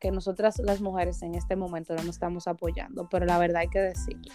que 0.00 0.10
nosotras 0.10 0.58
las 0.58 0.80
mujeres 0.80 1.22
en 1.22 1.34
este 1.34 1.56
momento 1.56 1.94
no 1.94 2.02
nos 2.04 2.16
estamos 2.16 2.48
apoyando, 2.48 3.08
pero 3.08 3.26
la 3.26 3.38
verdad 3.38 3.62
hay 3.62 3.68
que 3.68 3.80
decirlo. 3.80 4.32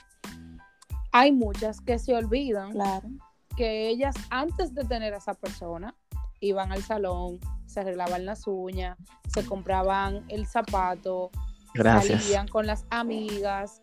Hay 1.11 1.31
muchas 1.31 1.81
que 1.81 1.99
se 1.99 2.15
olvidan 2.15 2.71
Claro. 2.71 3.09
que 3.57 3.87
ellas 3.87 4.15
antes 4.29 4.73
de 4.73 4.83
tener 4.83 5.13
a 5.13 5.17
esa 5.17 5.33
persona 5.33 5.95
iban 6.39 6.71
al 6.71 6.81
salón, 6.83 7.39
se 7.73 7.79
arreglaban 7.81 8.25
las 8.25 8.47
uñas, 8.47 8.97
se 9.33 9.45
compraban 9.45 10.23
el 10.29 10.45
zapato, 10.47 11.31
Gracias. 11.73 12.23
salían 12.23 12.47
con 12.47 12.67
las 12.67 12.85
amigas, 12.89 13.81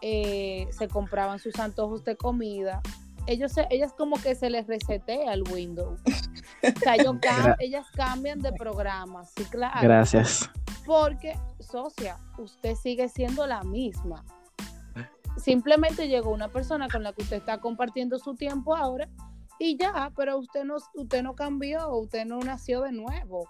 eh, 0.00 0.66
se 0.70 0.88
compraban 0.88 1.38
sus 1.38 1.58
antojos 1.58 2.04
de 2.04 2.16
comida. 2.16 2.80
Ellos 3.26 3.52
se- 3.52 3.66
ellas 3.70 3.92
como 3.92 4.16
que 4.20 4.34
se 4.34 4.48
les 4.50 4.66
resetea 4.66 5.32
el 5.34 5.42
Windows. 5.52 6.00
O 6.02 6.80
sea, 6.80 6.94
ellos 6.94 7.14
cam- 7.20 7.44
Gra- 7.44 7.56
ellas 7.60 7.86
cambian 7.94 8.40
de 8.40 8.52
programa, 8.52 9.24
sí, 9.24 9.44
claro. 9.44 9.80
Gracias. 9.82 10.48
Porque, 10.86 11.38
socia, 11.60 12.16
usted 12.38 12.74
sigue 12.74 13.08
siendo 13.08 13.46
la 13.46 13.62
misma. 13.62 14.24
Simplemente 15.36 16.08
llegó 16.08 16.30
una 16.30 16.48
persona 16.48 16.88
con 16.88 17.02
la 17.02 17.12
que 17.12 17.22
usted 17.22 17.36
está 17.36 17.60
compartiendo 17.60 18.18
su 18.18 18.34
tiempo 18.34 18.74
ahora 18.74 19.08
y 19.58 19.76
ya, 19.76 20.12
pero 20.16 20.38
usted 20.38 20.64
no, 20.64 20.76
usted 20.94 21.22
no 21.22 21.34
cambió, 21.34 21.88
usted 21.96 22.24
no 22.24 22.38
nació 22.40 22.82
de 22.82 22.92
nuevo. 22.92 23.40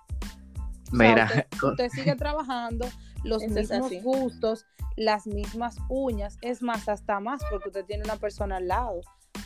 O 0.93 0.97
sea, 0.97 1.09
Mira, 1.11 1.25
usted, 1.25 1.69
usted 1.69 1.89
sigue 1.91 2.15
trabajando 2.17 2.87
los 3.25 3.43
mismos 3.47 3.93
gustos, 4.03 4.67
las 4.97 5.27
mismas 5.27 5.77
uñas, 5.89 6.39
es 6.41 6.63
más, 6.63 6.89
hasta 6.89 7.21
más, 7.21 7.43
porque 7.51 7.69
usted 7.69 7.85
tiene 7.85 8.05
una 8.05 8.17
persona 8.17 8.57
al 8.57 8.69
lado. 8.69 9.01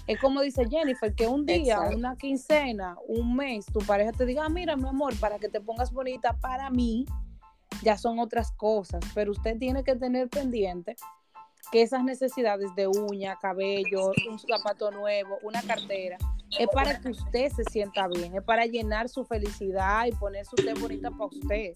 Es 0.07 0.19
como 0.21 0.41
dice 0.41 0.69
Jennifer, 0.69 1.15
que 1.15 1.27
un 1.27 1.47
día, 1.47 1.77
Exacto. 1.77 1.97
una 1.97 2.17
quincena, 2.17 2.97
un 3.07 3.37
mes, 3.37 3.67
tu 3.67 3.81
pareja 3.81 4.13
te 4.13 4.25
diga, 4.27 4.45
"Ah, 4.45 4.49
mira, 4.49 4.77
mi 4.77 4.89
amor, 4.89 5.15
para 5.17 5.39
que 5.39 5.49
te 5.49 5.61
pongas 5.61 5.93
bonita 5.93 6.37
para 6.39 6.71
mí, 6.71 7.07
ya 7.83 7.97
son 7.97 8.19
otras 8.19 8.53
cosas, 8.53 9.03
pero 9.15 9.33
usted 9.33 9.59
tiene 9.59 9.85
que 9.85 9.95
tener 9.97 10.29
pendiente 10.29 10.97
que 11.71 11.83
esas 11.83 12.05
necesidades 12.05 12.75
de 12.75 12.87
uña, 12.87 13.37
cabello, 13.41 14.13
un 14.29 14.39
zapato 14.39 14.91
nuevo, 14.91 15.39
una 15.43 15.63
cartera, 15.63 16.19
es 16.59 16.69
para 16.69 17.01
que 17.01 17.11
usted 17.11 17.51
se 17.51 17.65
sienta 17.65 18.09
bien, 18.09 18.35
es 18.37 18.43
para 18.43 18.67
llenar 18.67 19.09
su 19.09 19.25
felicidad 19.25 20.07
y 20.07 20.13
ponerse 20.13 20.51
usted 20.59 20.79
bonita 20.79 21.11
para 21.11 21.27
usted. 21.27 21.75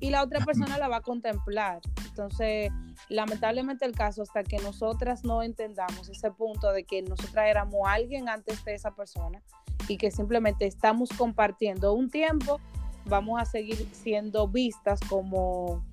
Y 0.00 0.10
la 0.10 0.22
otra 0.22 0.44
persona 0.44 0.78
la 0.78 0.88
va 0.88 0.96
a 0.96 1.00
contemplar. 1.00 1.80
Entonces, 2.06 2.70
lamentablemente 3.08 3.84
el 3.84 3.92
caso, 3.92 4.22
hasta 4.22 4.42
que 4.42 4.58
nosotras 4.58 5.24
no 5.24 5.42
entendamos 5.42 6.08
ese 6.08 6.30
punto 6.30 6.72
de 6.72 6.84
que 6.84 7.02
nosotras 7.02 7.46
éramos 7.48 7.80
alguien 7.86 8.28
antes 8.28 8.64
de 8.64 8.74
esa 8.74 8.94
persona 8.94 9.42
y 9.88 9.96
que 9.96 10.10
simplemente 10.10 10.66
estamos 10.66 11.08
compartiendo 11.16 11.92
un 11.94 12.10
tiempo, 12.10 12.60
vamos 13.06 13.40
a 13.40 13.44
seguir 13.44 13.88
siendo 13.92 14.48
vistas 14.48 15.00
como 15.08 15.84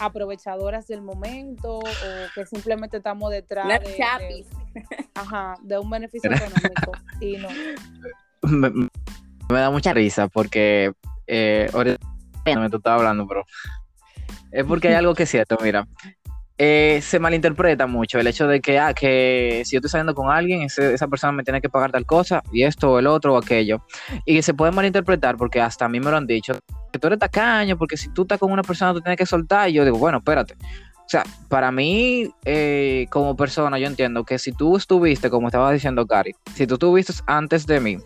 aprovechadoras 0.00 0.86
del 0.86 1.02
momento 1.02 1.78
o 1.78 2.28
que 2.34 2.46
simplemente 2.46 2.98
estamos 2.98 3.30
detrás 3.30 3.68
de- 3.80 3.88
de, 3.90 3.96
chapis. 3.96 4.46
ajá, 5.14 5.54
de 5.62 5.78
un 5.78 5.88
beneficio 5.90 6.30
económico 6.32 6.92
y 7.20 7.36
no. 7.36 7.48
me, 8.42 8.70
me 8.70 9.58
da 9.60 9.70
mucha 9.70 9.92
risa 9.92 10.28
porque 10.28 10.92
eh, 11.26 11.68
ahorita 11.72 11.98
me 12.58 12.70
tú 12.70 12.76
estabas 12.78 12.98
hablando, 13.00 13.26
pero 13.26 13.44
es 14.50 14.64
porque 14.64 14.88
hay 14.88 14.94
algo 14.94 15.14
que 15.14 15.24
es 15.24 15.30
cierto, 15.30 15.58
mira. 15.62 15.86
Eh, 16.56 17.00
se 17.02 17.18
malinterpreta 17.18 17.88
mucho 17.88 18.20
el 18.20 18.28
hecho 18.28 18.46
de 18.46 18.60
que, 18.60 18.78
ah, 18.78 18.94
que 18.94 19.62
si 19.64 19.74
yo 19.74 19.78
estoy 19.78 19.90
saliendo 19.90 20.14
con 20.14 20.30
alguien, 20.30 20.62
esa 20.62 21.08
persona 21.08 21.32
me 21.32 21.42
tiene 21.42 21.60
que 21.60 21.68
pagar 21.68 21.90
tal 21.90 22.06
cosa, 22.06 22.42
y 22.52 22.62
esto, 22.62 22.92
o 22.92 22.98
el 22.98 23.06
otro, 23.08 23.34
o 23.34 23.38
aquello. 23.38 23.84
Y 24.24 24.40
se 24.42 24.54
puede 24.54 24.70
malinterpretar 24.70 25.36
porque 25.36 25.60
hasta 25.60 25.86
a 25.86 25.88
mí 25.88 25.98
me 25.98 26.10
lo 26.10 26.16
han 26.16 26.26
dicho, 26.26 26.54
que 26.92 26.98
tú 26.98 27.08
eres 27.08 27.18
tacaño, 27.18 27.76
porque 27.76 27.96
si 27.96 28.08
tú 28.10 28.22
estás 28.22 28.38
con 28.38 28.52
una 28.52 28.62
persona, 28.62 28.92
tú 28.92 29.00
tienes 29.00 29.18
que 29.18 29.26
soltar. 29.26 29.68
Y 29.68 29.72
yo 29.72 29.84
digo, 29.84 29.98
bueno, 29.98 30.18
espérate. 30.18 30.54
O 31.04 31.08
sea, 31.08 31.24
para 31.48 31.70
mí, 31.70 32.30
eh, 32.44 33.06
como 33.10 33.36
persona, 33.36 33.78
yo 33.78 33.86
entiendo 33.86 34.24
que 34.24 34.38
si 34.38 34.52
tú 34.52 34.76
estuviste, 34.76 35.28
como 35.28 35.48
estaba 35.48 35.70
diciendo 35.72 36.06
Cari, 36.06 36.34
si 36.54 36.66
tú 36.66 36.74
estuviste 36.74 37.12
antes 37.26 37.66
de 37.66 37.80
mí, 37.80 37.98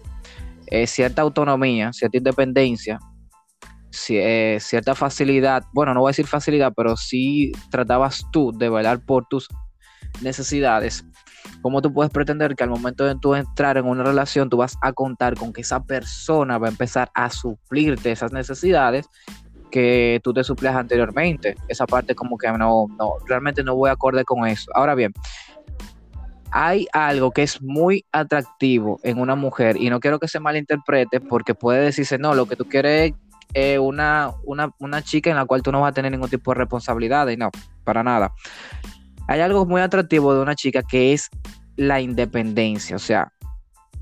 eh, 0.67 0.87
cierta 0.87 1.23
autonomía, 1.23 1.93
cierta 1.93 2.17
independencia, 2.17 2.99
eh, 4.11 4.59
cierta 4.61 4.95
facilidad, 4.95 5.65
bueno, 5.73 5.95
no 5.95 6.01
voy 6.01 6.11
a 6.11 6.13
decir 6.13 6.27
facilidad, 6.27 6.73
pero 6.77 6.97
sí 6.97 7.53
tratabas 7.71 8.25
tú 8.33 8.53
de 8.53 8.69
velar 8.69 9.01
por 9.05 9.27
tus 9.27 9.49
necesidades, 10.23 11.05
¿cómo 11.63 11.81
tú 11.83 11.93
puedes 11.93 12.13
pretender 12.13 12.55
que 12.55 12.65
al 12.65 12.71
momento 12.71 13.05
de 13.05 13.15
tú 13.17 13.35
entrar 13.35 13.77
en 13.77 13.87
una 13.87 14.03
relación 14.03 14.51
tú 14.51 14.59
vas 14.59 14.77
a 14.83 14.93
contar 14.93 15.35
con 15.37 15.53
que 15.53 15.61
esa 15.61 15.83
persona 15.83 16.59
va 16.59 16.69
a 16.69 16.71
empezar 16.71 17.11
a 17.15 17.31
suplirte 17.31 18.13
esas 18.13 18.33
necesidades 18.33 19.07
que 19.71 20.21
tú 20.23 20.33
te 20.33 20.45
suplías 20.45 20.75
anteriormente? 20.75 21.55
Esa 21.69 21.87
parte 21.87 22.15
como 22.15 22.39
que 22.39 22.51
no, 22.53 22.87
no, 22.99 23.15
realmente 23.27 23.63
no 23.63 23.75
voy 23.75 23.91
a 23.91 23.93
acorde 23.93 24.25
con 24.25 24.47
eso. 24.47 24.71
Ahora 24.75 24.95
bien, 24.95 25.13
hay 26.51 26.87
algo 26.93 27.31
que 27.31 27.43
es 27.43 27.61
muy 27.61 28.05
atractivo 28.13 28.99
en 29.03 29.19
una 29.19 29.35
mujer 29.35 29.77
y 29.77 29.91
no 29.91 30.01
quiero 30.01 30.19
que 30.19 30.29
se 30.29 30.41
malinterprete 30.41 31.21
porque 31.21 31.55
puede 31.55 31.83
decirse, 31.83 32.19
no, 32.19 32.35
lo 32.35 32.47
que 32.47 32.57
tú 32.57 32.65
quieres 32.65 33.13
es 33.13 33.28
una, 33.81 34.33
una, 34.45 34.71
una 34.79 35.03
chica 35.03 35.31
en 35.31 35.37
la 35.37 35.47
cual 35.47 35.63
tú 35.63 35.73
no 35.73 35.81
vas 35.81 35.91
a 35.91 35.95
tener 35.95 36.13
ningún 36.13 36.29
tipo 36.29 36.53
de 36.53 36.59
responsabilidad 36.59 37.29
y 37.29 37.37
no, 37.37 37.51
para 37.85 38.03
nada 38.03 38.33
hay 39.29 39.43
algo 39.43 39.67
muy 39.67 39.83
atractivo 39.83 40.35
de 40.35 40.41
una 40.41 40.57
chica 40.57 40.83
que 40.83 41.13
es 41.13 41.29
la 41.77 42.01
independencia. 42.01 42.97
O 42.97 42.99
sea, 42.99 43.31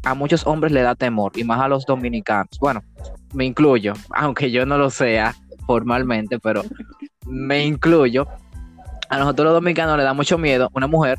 a 0.05 0.15
muchos 0.15 0.47
hombres 0.47 0.73
le 0.73 0.83
da 0.83 0.95
temor, 0.95 1.33
y 1.35 1.45
más 1.45 1.61
a 1.61 1.69
los 1.69 1.85
dominicanos. 1.85 2.59
Bueno, 2.61 2.81
me 3.35 3.45
incluyo, 3.45 3.93
aunque 4.15 4.51
yo 4.51 4.65
no 4.65 4.79
lo 4.79 4.89
sea 4.89 5.35
formalmente, 5.67 6.39
pero 6.39 6.63
me 7.27 7.67
incluyo. 7.67 8.27
A 9.11 9.19
nosotros 9.19 9.47
los 9.47 9.55
dominicanos 9.55 9.97
le 9.97 10.05
da 10.05 10.15
mucho 10.15 10.39
miedo 10.39 10.71
una 10.73 10.87
mujer 10.87 11.19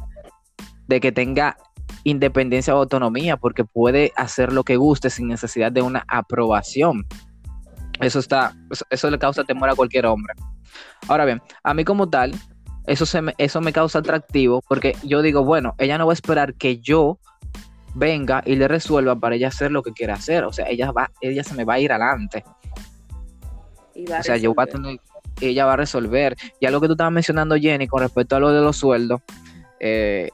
de 0.88 1.00
que 1.00 1.12
tenga 1.12 1.58
independencia 2.06 2.74
o 2.74 2.80
autonomía, 2.80 3.36
porque 3.36 3.66
puede 3.66 4.14
hacer 4.16 4.54
lo 4.54 4.64
que 4.64 4.78
guste 4.78 5.10
sin 5.10 5.28
necesidad 5.28 5.72
de 5.72 5.82
una 5.82 6.06
aprobación. 6.08 7.06
Eso 8.00 8.20
está, 8.20 8.56
eso 8.90 9.10
le 9.10 9.18
causa 9.18 9.44
temor 9.44 9.70
a 9.70 9.76
cualquier 9.76 10.06
hombre. 10.06 10.34
Ahora 11.08 11.26
bien, 11.26 11.42
a 11.64 11.74
mí 11.74 11.84
como 11.84 12.10
tal, 12.10 12.34
eso, 12.86 13.06
se 13.06 13.22
me, 13.22 13.34
eso 13.38 13.60
me 13.62 13.74
causa 13.74 14.00
atractivo 14.00 14.62
porque 14.68 14.96
yo 15.04 15.22
digo, 15.22 15.44
bueno, 15.44 15.76
ella 15.78 15.98
no 15.98 16.06
va 16.06 16.14
a 16.14 16.16
esperar 16.16 16.54
que 16.54 16.80
yo 16.80 17.20
venga 17.96 18.44
y 18.46 18.56
le 18.56 18.68
resuelva 18.68 19.16
para 19.16 19.36
ella 19.36 19.48
hacer 19.48 19.72
lo 19.72 19.84
que 19.84 19.92
quiera 19.92 20.14
hacer. 20.14 20.44
O 20.46 20.54
sea, 20.54 20.68
ella, 20.70 20.92
va, 20.92 21.12
ella 21.22 21.44
se 21.44 21.54
me 21.56 21.66
va 21.66 21.76
a 21.76 21.80
ir 21.80 21.92
adelante. 21.92 22.44
o 23.96 24.24
sea, 24.24 24.38
yo 24.38 24.54
voy 24.54 24.64
a 24.64 24.68
tener, 24.68 25.00
ella 25.42 25.66
va 25.66 25.74
a 25.74 25.78
resolver. 25.78 26.36
Ya 26.62 26.72
lo 26.72 26.80
que 26.80 26.88
tú 26.88 26.94
estabas 26.94 27.14
mencionando, 27.14 27.56
Jenny, 27.56 27.88
con 27.88 28.02
respecto 28.02 28.36
a 28.36 28.40
lo 28.40 28.52
de 28.52 28.62
los 28.62 28.78
sueldos, 28.78 29.22
eh, 29.80 30.30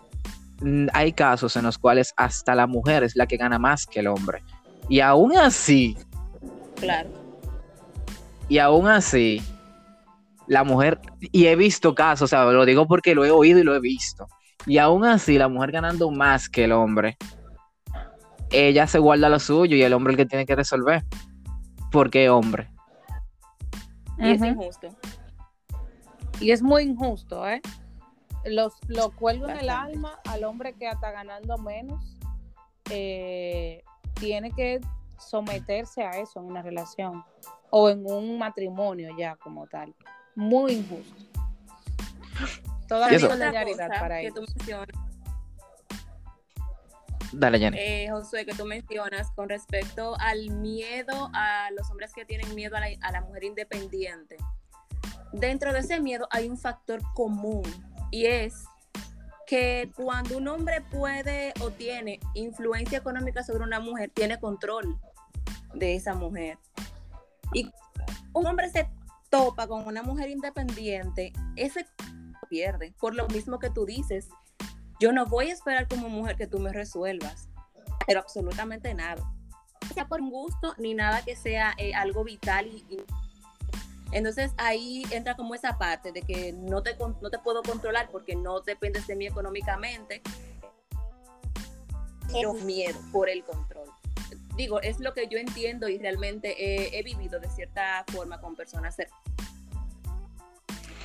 hay 0.93 1.13
casos 1.13 1.55
en 1.55 1.63
los 1.63 1.77
cuales 1.77 2.13
hasta 2.17 2.55
la 2.55 2.67
mujer 2.67 3.03
es 3.03 3.15
la 3.15 3.25
que 3.25 3.37
gana 3.37 3.59
más 3.59 3.85
que 3.85 4.01
el 4.01 4.07
hombre. 4.07 4.43
Y 4.89 4.99
aún 4.99 5.35
así. 5.37 5.97
Claro. 6.75 7.22
Y 8.49 8.57
aún 8.57 8.87
así, 8.87 9.41
la 10.47 10.63
mujer, 10.63 10.99
y 11.19 11.45
he 11.47 11.55
visto 11.55 11.95
casos, 11.95 12.23
o 12.23 12.27
sea, 12.27 12.45
lo 12.45 12.65
digo 12.65 12.87
porque 12.87 13.15
lo 13.15 13.25
he 13.25 13.31
oído 13.31 13.59
y 13.59 13.63
lo 13.63 13.75
he 13.75 13.79
visto, 13.79 14.27
y 14.65 14.77
aún 14.77 15.05
así 15.05 15.37
la 15.37 15.47
mujer 15.47 15.71
ganando 15.71 16.11
más 16.11 16.49
que 16.49 16.65
el 16.65 16.71
hombre, 16.71 17.17
ella 18.51 18.87
se 18.87 18.99
guarda 18.99 19.29
lo 19.29 19.39
suyo 19.39 19.75
y 19.75 19.81
el 19.81 19.93
hombre 19.93 20.13
el 20.13 20.17
que 20.17 20.25
tiene 20.25 20.45
que 20.45 20.55
resolver. 20.55 21.03
¿Por 21.91 22.09
qué 22.09 22.29
hombre? 22.29 22.69
Y 24.19 24.29
es 24.29 24.41
injusto. 24.41 24.87
Y 26.39 26.51
es 26.51 26.61
muy 26.61 26.83
injusto, 26.83 27.47
¿eh? 27.47 27.61
Los, 28.45 28.73
lo 28.87 29.11
cuelgo 29.11 29.47
en 29.47 29.57
el 29.57 29.69
alma 29.69 30.19
al 30.29 30.43
hombre 30.43 30.73
que 30.73 30.87
hasta 30.87 31.11
ganando 31.11 31.57
menos 31.57 32.17
eh, 32.89 33.83
tiene 34.15 34.51
que 34.51 34.81
someterse 35.23 36.03
a 36.03 36.11
eso 36.11 36.39
en 36.39 36.45
una 36.45 36.61
relación 36.61 37.23
o 37.69 37.89
en 37.89 38.05
un 38.05 38.37
matrimonio 38.37 39.15
ya 39.17 39.35
como 39.37 39.67
tal 39.67 39.93
muy 40.35 40.73
injusto. 40.73 41.23
Toda 42.87 43.11
la 43.11 43.19
solidaridad 43.19 43.87
para 43.87 44.19
que 44.19 44.27
ellos. 44.27 44.49
Dale, 47.31 47.57
Jenny. 47.57 47.77
Eh, 47.79 48.07
Josué, 48.11 48.45
que 48.45 48.53
tú 48.53 48.65
mencionas 48.65 49.31
con 49.31 49.49
respecto 49.49 50.15
al 50.19 50.51
miedo 50.51 51.31
a 51.33 51.69
los 51.71 51.89
hombres 51.89 52.13
que 52.13 52.25
tienen 52.25 52.53
miedo 52.53 52.75
a 52.77 52.79
la, 52.81 52.87
a 53.01 53.11
la 53.11 53.21
mujer 53.21 53.43
independiente. 53.45 54.37
Dentro 55.31 55.73
de 55.73 55.79
ese 55.79 55.99
miedo 55.99 56.27
hay 56.29 56.47
un 56.47 56.57
factor 56.57 57.01
común 57.15 57.63
y 58.11 58.27
es 58.27 58.65
que 59.47 59.91
cuando 59.95 60.37
un 60.37 60.47
hombre 60.47 60.81
puede 60.81 61.53
o 61.61 61.71
tiene 61.71 62.19
influencia 62.35 62.99
económica 62.99 63.43
sobre 63.43 63.63
una 63.63 63.79
mujer, 63.79 64.11
tiene 64.13 64.39
control 64.39 64.99
de 65.73 65.95
esa 65.95 66.13
mujer. 66.13 66.57
Y 67.53 67.71
un 68.33 68.45
hombre 68.45 68.69
se 68.69 68.89
topa 69.29 69.67
con 69.67 69.85
una 69.87 70.03
mujer 70.03 70.29
independiente, 70.29 71.33
ese 71.55 71.85
pierde. 72.49 72.93
Por 72.99 73.15
lo 73.15 73.27
mismo 73.29 73.59
que 73.59 73.69
tú 73.69 73.85
dices, 73.85 74.29
yo 74.99 75.11
no 75.11 75.25
voy 75.25 75.49
a 75.49 75.53
esperar 75.53 75.87
como 75.87 76.09
mujer 76.09 76.35
que 76.35 76.47
tú 76.47 76.59
me 76.59 76.71
resuelvas, 76.71 77.49
pero 78.05 78.19
absolutamente 78.19 78.93
nada. 78.93 79.23
Sea 79.93 80.07
por 80.07 80.21
gusto 80.21 80.75
ni 80.77 80.93
nada 80.93 81.23
que 81.23 81.35
sea 81.35 81.73
eh, 81.77 81.93
algo 81.93 82.23
vital 82.23 82.67
y, 82.67 83.01
entonces 84.11 84.51
ahí 84.57 85.03
entra 85.09 85.35
como 85.35 85.55
esa 85.55 85.79
parte 85.79 86.11
de 86.11 86.21
que 86.21 86.53
no 86.53 86.83
te, 86.83 86.95
no 86.97 87.29
te 87.31 87.39
puedo 87.39 87.63
controlar 87.63 88.09
porque 88.11 88.35
no 88.35 88.61
dependes 88.61 89.07
de 89.07 89.15
mí 89.15 89.25
económicamente. 89.25 90.21
Pero 92.31 92.53
miedo 92.53 92.99
por 93.11 93.29
el 93.29 93.43
control 93.43 93.89
digo, 94.55 94.81
es 94.81 94.99
lo 94.99 95.13
que 95.13 95.27
yo 95.27 95.37
entiendo 95.37 95.87
y 95.87 95.97
realmente 95.97 96.97
he, 96.97 97.03
vivido 97.03 97.39
de 97.39 97.49
cierta 97.49 98.03
forma 98.11 98.39
con 98.39 98.55
personas 98.55 98.95
cercanas. 98.95 99.23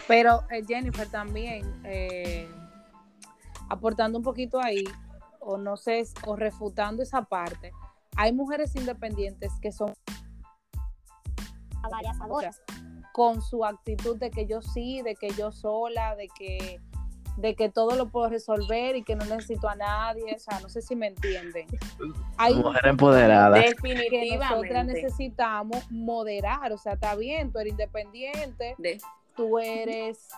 Pero 0.06 0.42
eh, 0.50 0.64
Jennifer 0.66 1.06
también, 1.08 1.82
eh, 1.84 2.48
aportando 3.68 4.18
un 4.18 4.24
poquito 4.24 4.60
ahí, 4.60 4.84
o 5.40 5.58
no 5.58 5.76
sé, 5.76 6.02
o 6.26 6.36
refutando 6.36 7.02
esa 7.02 7.22
parte, 7.22 7.72
hay 8.16 8.32
mujeres 8.32 8.74
independientes 8.74 9.52
que 9.60 9.70
son 9.70 9.94
varias 11.90 12.60
con 13.12 13.42
su 13.42 13.64
actitud 13.64 14.16
de 14.16 14.30
que 14.30 14.46
yo 14.46 14.62
sí, 14.62 15.02
de 15.02 15.14
que 15.14 15.30
yo 15.30 15.50
sola, 15.52 16.14
de 16.16 16.28
que 16.28 16.80
de 17.38 17.54
que 17.54 17.68
todo 17.68 17.94
lo 17.94 18.08
puedo 18.08 18.28
resolver 18.28 18.96
y 18.96 19.04
que 19.04 19.14
no 19.14 19.24
necesito 19.24 19.68
a 19.68 19.76
nadie, 19.76 20.34
o 20.34 20.38
sea, 20.38 20.58
no 20.60 20.68
sé 20.68 20.82
si 20.82 20.96
me 20.96 21.06
entienden. 21.06 21.66
Hay 22.36 22.54
Mujer 22.54 22.86
empoderada. 22.86 23.58
Definitivamente. 23.58 24.38
nosotras 24.38 24.86
necesitamos 24.86 25.90
moderar, 25.90 26.72
o 26.72 26.78
sea, 26.78 26.94
está 26.94 27.14
bien, 27.14 27.52
tú 27.52 27.60
eres 27.60 27.72
independiente, 27.72 28.74
tú 29.36 29.58
eres 29.58 30.28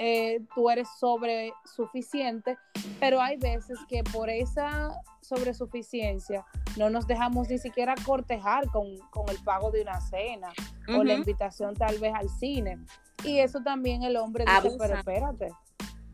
eh, 0.00 0.42
tú 0.54 0.70
eres 0.70 0.88
sobre 1.00 1.52
suficiente, 1.64 2.56
pero 3.00 3.20
hay 3.20 3.36
veces 3.36 3.78
que 3.88 4.04
por 4.04 4.30
esa 4.30 4.92
sobresuficiencia 5.20 6.46
no 6.76 6.88
nos 6.88 7.08
dejamos 7.08 7.48
ni 7.48 7.58
siquiera 7.58 7.96
cortejar 8.06 8.68
con, 8.68 8.86
el 8.86 9.38
pago 9.44 9.72
de 9.72 9.82
una 9.82 10.00
cena 10.00 10.52
o 10.96 11.02
la 11.02 11.14
invitación 11.14 11.74
tal 11.74 11.98
vez 11.98 12.14
al 12.14 12.28
cine. 12.28 12.78
Y 13.24 13.40
eso 13.40 13.60
también 13.60 14.04
el 14.04 14.16
hombre 14.16 14.44
dice, 14.44 14.76
pero 14.78 14.98
espérate, 14.98 15.50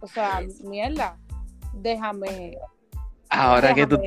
o 0.05 0.07
sea, 0.07 0.43
mierda, 0.63 1.17
déjame. 1.73 2.59
Ahora 3.31 3.73
que 3.73 3.87
tú 3.87 3.99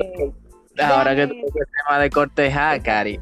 ahora 0.80 1.16
que 1.16 1.26
tú 1.26 1.34
el 1.34 1.66
tema 1.66 1.98
de 1.98 2.08
cortejar, 2.08 2.80
Cari. 2.82 3.18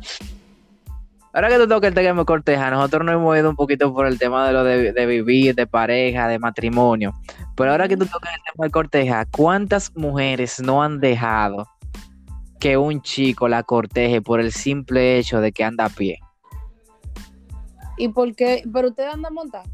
Ahora 1.32 1.48
que 1.48 1.56
tú 1.56 1.66
toques 1.66 1.88
el 1.88 1.94
tema 1.94 2.20
de 2.20 2.26
cortejar, 2.26 2.74
nosotros 2.74 3.06
nos 3.06 3.14
hemos 3.14 3.36
ido 3.38 3.48
un 3.48 3.56
poquito 3.56 3.94
por 3.94 4.06
el 4.06 4.18
tema 4.18 4.46
de 4.46 4.52
lo 4.52 4.62
de, 4.62 5.06
vivir, 5.06 5.54
de 5.54 5.66
pareja, 5.66 6.28
de 6.28 6.38
matrimonio. 6.38 7.14
Pero 7.56 7.70
ahora 7.70 7.88
que 7.88 7.96
tú 7.96 8.04
tocas 8.04 8.30
el 8.34 8.52
tema 8.52 8.66
de 8.66 8.70
cortejar, 8.70 9.26
¿cuántas 9.30 9.94
mujeres 9.96 10.60
no 10.60 10.82
han 10.82 11.00
dejado 11.00 11.66
que 12.60 12.76
un 12.76 13.00
chico 13.00 13.48
la 13.48 13.62
corteje 13.62 14.20
por 14.20 14.38
el 14.40 14.52
simple 14.52 15.16
hecho 15.18 15.40
de 15.40 15.52
que 15.52 15.64
anda 15.64 15.86
a 15.86 15.88
pie? 15.88 16.18
¿Y 17.96 18.08
por 18.08 18.34
qué? 18.34 18.62
¿Pero 18.70 18.88
usted 18.88 19.08
anda 19.08 19.28
a 19.28 19.32
montar? 19.32 19.64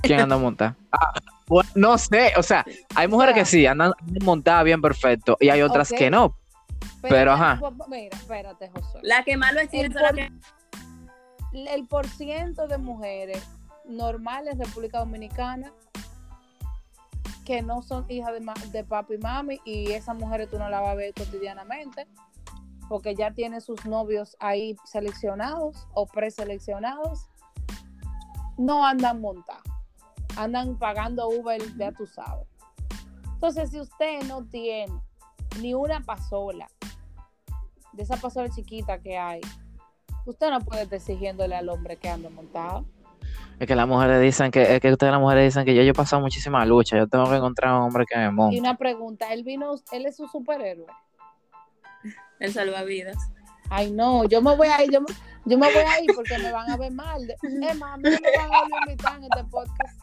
¿Quién 0.00 0.20
anda 0.20 0.36
a 0.36 0.38
montar? 0.38 0.76
Ah, 0.92 1.12
no 1.74 1.98
sé, 1.98 2.32
o 2.36 2.42
sea, 2.42 2.64
hay 2.94 3.08
mujeres 3.08 3.34
que 3.34 3.44
sí, 3.44 3.66
andan 3.66 3.92
montadas 4.22 4.64
bien 4.64 4.80
perfecto 4.80 5.36
y 5.40 5.48
hay 5.48 5.62
otras 5.62 5.90
que 5.90 6.10
no. 6.10 6.36
Pero, 7.02 7.32
ajá. 7.32 7.60
Mira, 7.88 8.16
espérate, 8.16 8.70
José. 8.70 8.98
La 9.02 9.22
que 9.24 9.36
más 9.36 9.52
lo 9.52 9.60
es 9.60 9.72
el, 9.72 11.68
el 11.68 11.86
por 11.86 12.06
ciento 12.06 12.66
de 12.66 12.78
mujeres 12.78 13.42
normales 13.86 14.54
en 14.54 14.64
República 14.64 14.98
Dominicana 14.98 15.72
que 17.44 17.62
no 17.62 17.80
son 17.80 18.04
hijas 18.10 18.34
de, 18.34 18.70
de 18.70 18.84
papi 18.84 19.14
y 19.14 19.18
mami 19.18 19.60
y 19.64 19.92
esas 19.92 20.14
mujeres 20.16 20.50
tú 20.50 20.58
no 20.58 20.68
las 20.68 20.82
vas 20.82 20.90
a 20.90 20.94
ver 20.94 21.14
cotidianamente 21.14 22.06
porque 22.88 23.14
ya 23.14 23.30
tienen 23.32 23.60
sus 23.60 23.86
novios 23.86 24.36
ahí 24.40 24.76
seleccionados 24.84 25.86
o 25.92 26.06
preseleccionados, 26.06 27.28
no 28.56 28.86
andan 28.86 29.20
montados 29.20 29.77
andan 30.38 30.78
pagando 30.78 31.28
Uber, 31.28 31.60
ya 31.76 31.92
tú 31.92 32.06
sabes. 32.06 32.46
Entonces, 33.34 33.70
si 33.70 33.80
usted 33.80 34.22
no 34.24 34.44
tiene 34.44 34.92
ni 35.60 35.74
una 35.74 36.00
pasola 36.00 36.68
de 37.92 38.02
esa 38.02 38.16
pasola 38.16 38.48
chiquita 38.48 38.98
que 38.98 39.18
hay, 39.18 39.40
usted 40.26 40.50
no 40.50 40.60
puede 40.60 40.82
estar 40.82 40.96
exigiéndole 40.96 41.56
al 41.56 41.68
hombre 41.68 41.96
que 41.96 42.08
ande 42.08 42.28
montado. 42.30 42.84
Es 43.58 43.66
que 43.66 43.74
las 43.74 43.88
mujeres 43.88 44.20
dicen 44.20 44.52
que, 44.52 44.76
es 44.76 44.80
que 44.80 44.92
ustedes 44.92 45.10
las 45.10 45.20
mujeres 45.20 45.52
dicen 45.52 45.64
que 45.64 45.74
yo, 45.74 45.82
yo 45.82 45.90
he 45.90 45.94
pasado 45.94 46.22
muchísima 46.22 46.64
lucha, 46.64 46.96
yo 46.96 47.08
tengo 47.08 47.28
que 47.28 47.36
encontrar 47.36 47.74
un 47.74 47.82
hombre 47.82 48.04
que 48.06 48.16
me 48.16 48.30
monte. 48.30 48.56
Y 48.56 48.60
una 48.60 48.76
pregunta, 48.76 49.32
él 49.32 49.42
vino, 49.42 49.74
él 49.90 50.06
es 50.06 50.20
un 50.20 50.28
superhéroe. 50.28 50.86
El 52.38 52.52
salvavidas. 52.52 53.16
Ay, 53.70 53.90
no, 53.90 54.24
yo 54.24 54.40
me 54.40 54.54
voy 54.56 54.68
a 54.68 54.84
ir, 54.84 54.92
yo 54.92 55.00
me, 55.00 55.08
yo 55.44 55.58
me 55.58 55.72
voy 55.72 55.82
a 55.82 56.00
ir 56.00 56.10
porque 56.14 56.38
me 56.38 56.52
van 56.52 56.70
a 56.70 56.76
ver 56.76 56.92
mal. 56.92 57.22
Es 57.42 57.78
más, 57.78 57.94
a 57.94 57.96
mí 57.96 58.04
no 58.04 58.10
me 58.10 58.48
van 58.48 58.72
a 58.72 58.80
invitar 58.86 59.16
en 59.16 59.24
este 59.24 59.44
podcast. 59.44 59.98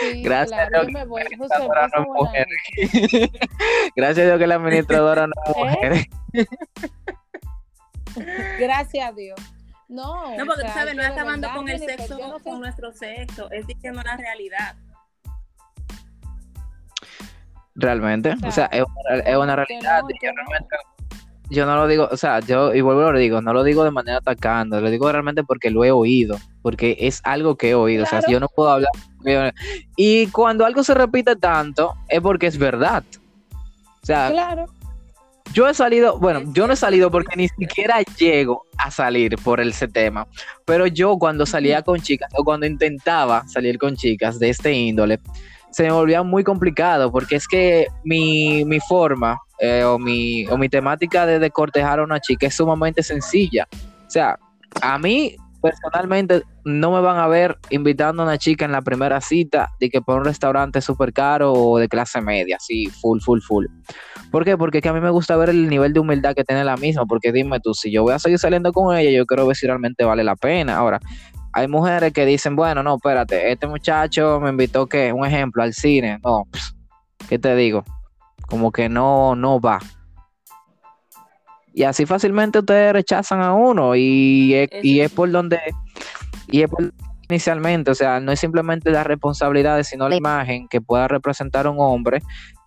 Sí, 0.00 0.22
Gracias 0.22 0.68
claro, 0.68 0.86
yo 0.86 0.92
me 0.92 1.04
voy. 1.04 1.22
José, 1.38 1.54
no 1.96 2.04
mujer. 2.14 2.46
Gracias 3.96 4.24
a 4.24 4.26
Dios 4.28 4.38
que 4.38 4.46
la 4.46 4.54
administradora 4.56 5.26
no 5.26 5.32
es 5.44 5.56
¿Eh? 5.56 5.58
mujer. 5.58 6.06
Gracias 8.58 9.08
a 9.08 9.12
Dios. 9.12 9.38
No, 9.88 10.36
No, 10.36 10.46
porque 10.46 10.62
o 10.62 10.66
tú 10.66 10.72
sabes, 10.72 10.94
no 10.94 11.02
es 11.02 11.08
acabando 11.10 11.48
verdad, 11.48 11.56
con 11.56 11.68
el 11.68 11.78
Jennifer, 11.78 11.98
sexo, 11.98 12.18
yo 12.18 12.28
no 12.28 12.38
sé- 12.38 12.44
con 12.44 12.60
nuestro 12.60 12.92
sexo, 12.92 13.50
es 13.50 13.66
diciendo 13.66 14.02
la 14.02 14.16
realidad. 14.16 14.76
Realmente, 17.74 18.34
o 18.46 18.50
sea, 18.50 18.66
es 18.66 18.82
una, 18.82 19.22
es 19.22 19.36
una 19.36 19.56
que 19.56 19.64
realidad. 19.66 20.02
yo, 20.22 20.30
no. 20.32 20.42
Yo 21.52 21.66
no 21.66 21.76
lo 21.76 21.86
digo, 21.86 22.08
o 22.10 22.16
sea, 22.16 22.40
yo, 22.40 22.74
y 22.74 22.80
vuelvo 22.80 23.08
y 23.08 23.12
lo 23.12 23.18
digo, 23.18 23.42
no 23.42 23.52
lo 23.52 23.62
digo 23.62 23.84
de 23.84 23.90
manera 23.90 24.18
atacando, 24.18 24.80
lo 24.80 24.90
digo 24.90 25.10
realmente 25.10 25.44
porque 25.44 25.70
lo 25.70 25.84
he 25.84 25.90
oído, 25.90 26.38
porque 26.62 26.96
es 26.98 27.20
algo 27.24 27.56
que 27.56 27.70
he 27.70 27.74
oído, 27.74 28.04
o 28.04 28.06
sea, 28.06 28.22
yo 28.28 28.40
no 28.40 28.48
puedo 28.48 28.70
hablar. 28.70 28.90
Y 29.96 30.26
cuando 30.28 30.64
algo 30.64 30.82
se 30.82 30.94
repite 30.94 31.36
tanto, 31.36 31.94
es 32.08 32.20
porque 32.20 32.46
es 32.46 32.58
verdad. 32.58 33.04
O 34.02 34.06
sea, 34.06 34.30
Claro. 34.30 34.66
Yo 35.52 35.68
he 35.68 35.74
salido, 35.74 36.18
bueno, 36.18 36.42
yo 36.54 36.66
no 36.66 36.72
he 36.72 36.76
salido 36.76 37.10
porque 37.10 37.36
ni 37.36 37.46
siquiera 37.48 38.00
llego 38.16 38.64
a 38.78 38.90
salir 38.90 39.36
por 39.36 39.60
ese 39.60 39.86
tema, 39.86 40.26
pero 40.64 40.86
yo 40.86 41.18
cuando 41.18 41.44
salía 41.44 41.82
con 41.82 42.00
chicas 42.00 42.30
o 42.34 42.42
cuando 42.42 42.64
intentaba 42.64 43.46
salir 43.48 43.76
con 43.76 43.94
chicas 43.94 44.38
de 44.38 44.48
este 44.48 44.72
índole, 44.72 45.20
se 45.70 45.82
me 45.82 45.92
volvía 45.92 46.22
muy 46.22 46.42
complicado 46.42 47.12
porque 47.12 47.36
es 47.36 47.46
que 47.46 47.88
mi, 48.02 48.64
mi 48.64 48.80
forma 48.80 49.38
eh, 49.64 49.84
o, 49.84 49.96
mi, 49.96 50.44
o 50.48 50.58
mi 50.58 50.68
temática 50.68 51.24
de, 51.24 51.50
cortejar 51.52 52.00
a 52.00 52.02
una 52.02 52.18
chica 52.18 52.48
es 52.48 52.54
sumamente 52.56 53.00
sencilla. 53.00 53.68
O 53.72 54.10
sea, 54.10 54.36
a 54.80 54.98
mí 54.98 55.36
personalmente 55.62 56.42
no 56.64 56.90
me 56.90 57.00
van 57.00 57.18
a 57.18 57.28
ver 57.28 57.56
invitando 57.70 58.22
a 58.22 58.26
una 58.26 58.38
chica 58.38 58.64
en 58.64 58.72
la 58.72 58.82
primera 58.82 59.20
cita 59.20 59.70
de 59.78 59.88
que 59.88 60.02
por 60.02 60.18
un 60.18 60.24
restaurante 60.24 60.80
súper 60.80 61.12
caro 61.12 61.52
o 61.52 61.78
de 61.78 61.88
clase 61.88 62.20
media, 62.20 62.56
así, 62.56 62.86
full, 62.86 63.20
full, 63.20 63.38
full. 63.38 63.66
¿Por 64.32 64.44
qué? 64.44 64.58
Porque 64.58 64.78
es 64.78 64.82
que 64.82 64.88
a 64.88 64.92
mí 64.92 65.00
me 65.00 65.10
gusta 65.10 65.36
ver 65.36 65.50
el 65.50 65.68
nivel 65.68 65.92
de 65.92 66.00
humildad 66.00 66.34
que 66.34 66.42
tiene 66.42 66.64
la 66.64 66.76
misma, 66.76 67.06
porque 67.06 67.30
dime 67.30 67.60
tú, 67.60 67.72
si 67.72 67.92
yo 67.92 68.02
voy 68.02 68.14
a 68.14 68.18
seguir 68.18 68.40
saliendo 68.40 68.72
con 68.72 68.96
ella, 68.96 69.16
yo 69.16 69.26
quiero 69.26 69.46
ver 69.46 69.54
si 69.54 69.68
realmente 69.68 70.02
vale 70.02 70.24
la 70.24 70.34
pena. 70.34 70.76
Ahora, 70.76 70.98
hay 71.52 71.68
mujeres 71.68 72.12
que 72.12 72.26
dicen, 72.26 72.56
bueno, 72.56 72.82
no, 72.82 72.96
espérate, 72.96 73.52
este 73.52 73.68
muchacho 73.68 74.40
me 74.40 74.50
invitó, 74.50 74.88
que 74.88 75.12
Un 75.12 75.24
ejemplo, 75.24 75.62
al 75.62 75.72
cine. 75.72 76.18
No, 76.24 76.48
pss, 76.50 76.74
¿qué 77.28 77.38
te 77.38 77.54
digo? 77.54 77.84
Como 78.52 78.70
que 78.70 78.90
no, 78.90 79.34
no 79.34 79.58
va. 79.58 79.78
Y 81.72 81.84
así 81.84 82.04
fácilmente 82.04 82.58
ustedes 82.58 82.92
rechazan 82.92 83.40
a 83.40 83.54
uno 83.54 83.96
y 83.96 84.52
es, 84.52 84.68
y 84.82 85.00
es 85.00 85.10
por 85.10 85.30
donde, 85.30 85.58
y 86.48 86.60
es 86.60 86.68
por 86.68 86.92
inicialmente, 87.30 87.90
o 87.90 87.94
sea, 87.94 88.20
no 88.20 88.30
es 88.30 88.38
simplemente 88.38 88.90
la 88.90 89.04
responsabilidad, 89.04 89.82
sino 89.84 90.06
la 90.06 90.16
imagen 90.16 90.68
que 90.68 90.82
pueda 90.82 91.08
representar 91.08 91.66
un 91.66 91.76
hombre 91.78 92.20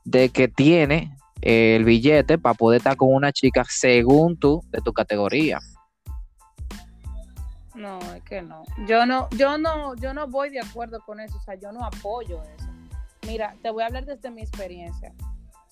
de 0.05 0.29
que 0.29 0.47
tiene 0.47 1.15
eh, 1.43 1.75
el 1.75 1.83
billete 1.83 2.39
para 2.39 2.55
poder 2.55 2.77
estar 2.77 2.97
con 2.97 3.13
una 3.13 3.31
chica 3.31 3.63
según 3.69 4.39
tú 4.39 4.63
de 4.71 4.81
tu 4.81 4.91
categoría. 4.91 5.59
No, 7.75 7.99
es 8.15 8.23
que 8.23 8.41
no. 8.41 8.63
Yo 8.87 9.05
no, 9.05 9.29
yo 9.37 9.59
no, 9.59 9.95
yo 9.97 10.15
no 10.15 10.27
voy 10.27 10.49
de 10.49 10.61
acuerdo 10.61 10.99
con 11.05 11.19
eso, 11.19 11.37
o 11.37 11.41
sea, 11.41 11.53
yo 11.53 11.71
no 11.71 11.85
apoyo 11.85 12.41
eso. 12.57 12.69
Mira, 13.27 13.53
te 13.61 13.69
voy 13.69 13.83
a 13.83 13.85
hablar 13.85 14.05
desde 14.05 14.31
mi 14.31 14.41
experiencia. 14.41 15.13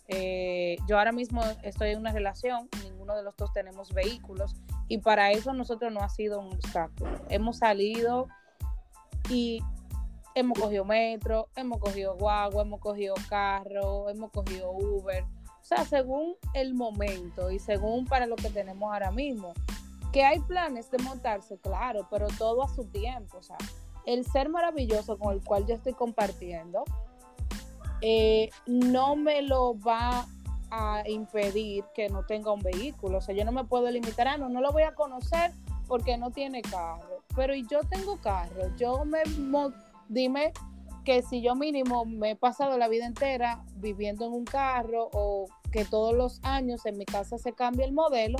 Eh, 0.07 0.77
yo 0.87 0.97
ahora 0.97 1.11
mismo 1.11 1.41
estoy 1.63 1.91
en 1.91 1.99
una 1.99 2.11
relación, 2.11 2.69
ninguno 2.83 3.15
de 3.15 3.23
los 3.23 3.35
dos 3.37 3.53
tenemos 3.53 3.93
vehículos 3.93 4.55
y 4.89 4.97
para 4.97 5.31
eso 5.31 5.53
nosotros 5.53 5.93
no 5.93 6.01
ha 6.01 6.09
sido 6.09 6.39
un 6.39 6.53
obstáculo. 6.53 7.11
Hemos 7.29 7.59
salido 7.59 8.27
y 9.29 9.61
hemos 10.35 10.59
cogido 10.59 10.83
metro, 10.85 11.47
hemos 11.55 11.79
cogido 11.79 12.15
guagua, 12.15 12.63
hemos 12.63 12.79
cogido 12.79 13.15
carro, 13.29 14.09
hemos 14.09 14.31
cogido 14.31 14.71
Uber. 14.71 15.23
O 15.23 15.65
sea, 15.65 15.85
según 15.85 16.35
el 16.53 16.73
momento 16.73 17.49
y 17.51 17.59
según 17.59 18.05
para 18.05 18.25
lo 18.25 18.35
que 18.35 18.49
tenemos 18.49 18.91
ahora 18.91 19.11
mismo. 19.11 19.53
Que 20.11 20.23
hay 20.23 20.39
planes 20.41 20.91
de 20.91 20.99
montarse, 20.99 21.57
claro, 21.57 22.07
pero 22.11 22.27
todo 22.37 22.63
a 22.63 22.67
su 22.67 22.85
tiempo. 22.85 23.37
O 23.37 23.43
sea, 23.43 23.57
el 24.05 24.25
ser 24.25 24.49
maravilloso 24.49 25.17
con 25.17 25.33
el 25.33 25.43
cual 25.43 25.65
yo 25.65 25.73
estoy 25.73 25.93
compartiendo 25.93 26.83
eh, 28.05 28.49
no 28.67 29.15
me 29.15 29.41
lo 29.41 29.79
va 29.79 30.27
a 30.69 31.07
impedir 31.07 31.85
que 31.95 32.09
no 32.09 32.25
tenga 32.25 32.51
un 32.51 32.59
vehículo. 32.61 33.19
O 33.19 33.21
sea, 33.21 33.33
yo 33.33 33.45
no 33.45 33.51
me 33.53 33.63
puedo 33.63 33.89
limitar, 33.89 34.27
ah, 34.27 34.37
no, 34.37 34.49
no 34.49 34.59
lo 34.59 34.71
voy 34.73 34.83
a 34.83 34.93
conocer 34.93 35.51
porque 35.87 36.17
no 36.17 36.29
tiene 36.31 36.61
carro. 36.61 37.23
Pero 37.35 37.55
yo 37.55 37.79
tengo 37.89 38.17
carro, 38.17 38.75
yo 38.75 39.05
me 39.05 39.19
dime 40.09 40.51
que 41.05 41.21
si 41.21 41.41
yo 41.41 41.55
mínimo 41.55 42.05
me 42.05 42.31
he 42.31 42.35
pasado 42.35 42.77
la 42.77 42.87
vida 42.87 43.05
entera 43.05 43.63
viviendo 43.75 44.25
en 44.25 44.33
un 44.33 44.45
carro 44.45 45.09
o 45.13 45.47
que 45.71 45.85
todos 45.85 46.13
los 46.13 46.39
años 46.43 46.85
en 46.85 46.97
mi 46.97 47.05
casa 47.05 47.37
se 47.37 47.53
cambia 47.53 47.85
el 47.85 47.93
modelo, 47.93 48.37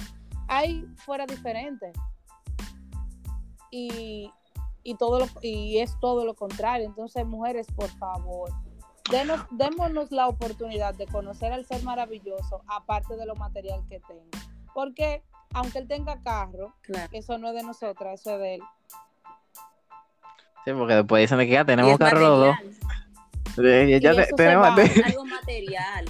ahí 0.48 0.86
fuera 0.98 1.26
diferente. 1.26 1.92
Y, 3.72 4.30
y, 4.84 4.96
todo 4.96 5.20
lo- 5.20 5.28
y 5.42 5.80
es 5.80 5.98
todo 6.00 6.26
lo 6.26 6.36
contrario. 6.36 6.86
Entonces, 6.86 7.26
mujeres, 7.26 7.68
por 7.76 7.90
favor, 7.90 8.50
denos, 9.12 9.42
démonos 9.52 10.12
la 10.12 10.28
oportunidad 10.28 10.94
de 10.96 11.06
conocer 11.08 11.52
al 11.54 11.66
ser 11.66 11.84
maravilloso, 11.84 12.62
aparte 12.68 13.16
de 13.16 13.26
lo 13.26 13.36
material 13.36 13.82
que 13.90 14.00
tenga. 14.02 14.40
Porque 14.74 15.24
aunque 15.54 15.80
él 15.80 15.88
tenga 15.88 16.22
carro, 16.24 16.74
Claro. 16.82 17.10
eso 17.12 17.38
no 17.38 17.50
es 17.50 17.56
de 17.56 17.64
nosotras, 17.64 18.20
eso 18.22 18.32
es 18.36 18.40
de 18.40 18.56
él. 18.56 18.62
Sí, 20.66 20.72
porque 20.72 20.96
después 20.96 21.22
dicen 21.22 21.38
que 21.40 21.48
ya 21.50 21.62
Y 21.62 21.66
tenemos 21.66 21.98
carro 21.98 22.20
los 22.20 22.40
dos. 22.40 22.56
ya 23.58 23.84
Y 23.84 24.00
te- 24.00 24.28
tenemos- 24.36 24.66
va. 24.68 25.06
algo 25.06 25.26
material. 25.26 26.06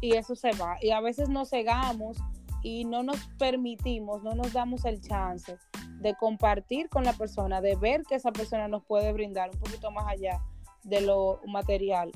y 0.00 0.14
eso 0.16 0.36
se 0.36 0.52
va. 0.52 0.76
Y 0.80 0.90
a 0.92 1.00
veces 1.00 1.28
nos 1.28 1.50
cegamos 1.50 2.18
y 2.62 2.84
no 2.84 3.02
nos 3.02 3.16
permitimos, 3.38 4.22
no 4.22 4.32
nos 4.34 4.52
damos 4.52 4.84
el 4.84 5.00
chance 5.00 5.58
de 6.00 6.14
compartir 6.14 6.88
con 6.88 7.02
la 7.04 7.12
persona, 7.14 7.60
de 7.60 7.74
ver 7.74 8.02
que 8.04 8.14
esa 8.14 8.30
persona 8.30 8.68
nos 8.68 8.84
puede 8.84 9.12
brindar 9.12 9.50
un 9.50 9.58
poquito 9.58 9.90
más 9.90 10.06
allá 10.06 10.40
de 10.84 11.00
lo 11.02 11.40
material. 11.46 12.10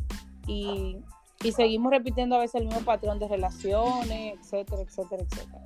Y, 0.47 0.99
y 1.43 1.53
seguimos 1.53 1.93
repitiendo 1.93 2.37
a 2.37 2.41
veces 2.41 2.61
el 2.61 2.67
mismo 2.67 2.81
patrón 2.83 3.19
de 3.19 3.29
relaciones, 3.29 4.35
etcétera, 4.41 4.83
etcétera, 4.83 5.23
etcétera. 5.23 5.63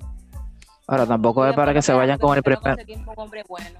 Ahora 0.87 1.05
tampoco 1.05 1.45
es 1.45 1.53
para 1.55 1.73
que 1.73 1.81
se 1.81 1.93
vayan 1.93 2.17
con 2.17 2.35
el 2.37 2.43
primer. 2.43 2.77
bueno. 3.47 3.79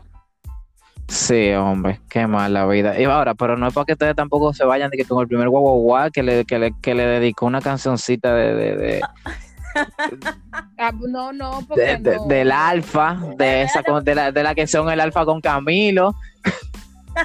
Sí, 1.07 1.51
hombre, 1.53 2.01
qué 2.09 2.27
mal 2.27 2.53
la 2.53 2.65
vida. 2.65 2.99
Y 2.99 3.05
ahora, 3.05 3.33
pero 3.33 3.55
no 3.55 3.67
es 3.67 3.73
para 3.73 3.85
que 3.85 3.93
ustedes 3.93 4.13
tampoco 4.15 4.53
se 4.53 4.65
vayan 4.65 4.89
de 4.91 4.97
que 4.97 5.05
con 5.05 5.21
el 5.21 5.27
primer 5.27 5.47
guau 5.47 5.61
guau 5.63 5.79
guau 5.79 6.11
que 6.11 6.21
le, 6.21 6.43
que 6.43 6.59
le, 6.59 6.73
que 6.81 6.93
le 6.93 7.05
dedicó 7.05 7.45
una 7.45 7.61
cancioncita 7.61 8.33
de, 8.35 8.53
de, 8.53 8.75
de- 8.75 9.01
Ah, 10.77 10.91
no, 11.07 11.31
no, 11.31 11.61
porque 11.67 11.81
de- 11.81 11.97
de- 11.97 12.15
no. 12.17 12.25
del 12.25 12.51
alfa, 12.51 13.17
de 13.37 13.61
esa 13.61 13.83
con- 13.83 14.03
de 14.03 14.15
la, 14.15 14.31
de 14.33 14.43
la 14.43 14.53
que 14.53 14.67
son 14.67 14.89
el 14.89 14.99
alfa 14.99 15.23
con 15.23 15.39
Camilo. 15.39 16.13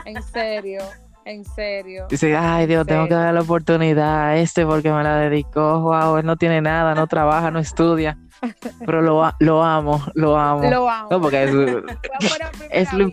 En 0.04 0.22
serio, 0.22 0.82
en 1.24 1.44
serio. 1.44 2.06
Dice, 2.08 2.36
ay 2.36 2.66
Dios, 2.66 2.86
tengo 2.86 3.06
que 3.06 3.14
dar 3.14 3.32
la 3.34 3.40
oportunidad 3.40 4.28
a 4.28 4.36
este 4.36 4.66
porque 4.66 4.90
me 4.92 5.02
la 5.02 5.16
dedicó. 5.18 5.80
Wow, 5.80 6.18
él 6.18 6.26
no 6.26 6.36
tiene 6.36 6.60
nada, 6.60 6.94
no 6.94 7.06
trabaja, 7.06 7.50
no 7.50 7.58
estudia. 7.58 8.18
Pero 8.86 9.02
lo, 9.02 9.30
lo 9.38 9.62
amo, 9.62 10.04
lo 10.14 10.36
amo. 10.36 10.68
Lo 10.68 10.90
amo. 10.90 11.08
No, 11.10 11.20
porque 11.20 11.44
es, 11.44 11.50
es 12.70 12.92
lo 12.92 13.08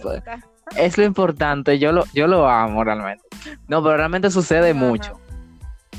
es 0.76 0.98
lo 0.98 1.04
importante, 1.04 1.80
yo 1.80 1.92
lo, 1.92 2.06
yo 2.14 2.28
lo 2.28 2.48
amo 2.48 2.84
realmente. 2.84 3.24
No, 3.68 3.82
pero 3.82 3.98
realmente 3.98 4.30
sucede 4.30 4.72
Ajá. 4.72 4.80
mucho. 4.80 5.20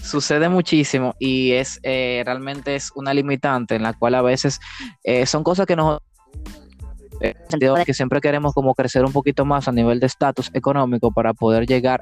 Sucede 0.02 0.48
muchísimo 0.48 1.14
y 1.18 1.52
es 1.52 1.78
eh, 1.82 2.22
realmente 2.24 2.74
es 2.74 2.90
una 2.94 3.12
limitante 3.12 3.74
en 3.74 3.82
la 3.82 3.92
cual 3.92 4.14
a 4.14 4.22
veces 4.22 4.60
eh, 5.04 5.26
son 5.26 5.44
cosas 5.44 5.66
que 5.66 5.76
nos 5.76 6.00
que 7.84 7.94
siempre 7.94 8.20
queremos 8.20 8.54
como 8.54 8.74
crecer 8.74 9.04
un 9.04 9.12
poquito 9.12 9.44
más 9.44 9.68
a 9.68 9.72
nivel 9.72 10.00
de 10.00 10.06
estatus 10.06 10.50
económico 10.54 11.12
para 11.12 11.34
poder 11.34 11.66
llegar 11.66 12.00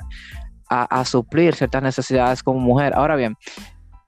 a, 0.70 1.04
suplir 1.04 1.54
ciertas 1.54 1.82
necesidades 1.82 2.42
como 2.42 2.60
mujer. 2.60 2.92
Ahora 2.94 3.16
bien, 3.16 3.36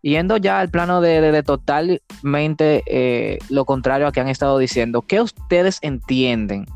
yendo 0.03 0.37
ya 0.37 0.61
al 0.61 0.69
plano 0.69 1.01
de 1.01 1.43
totalmente 1.43 2.83
eh, 2.87 3.39
lo 3.49 3.65
contrario 3.65 4.07
a 4.07 4.13
que 4.13 4.21
han 4.21 4.29
estado 4.29 4.59
diciendo, 4.59 5.03
¿qué 5.03 5.21
ustedes 5.21 5.79
entienden 5.81 6.67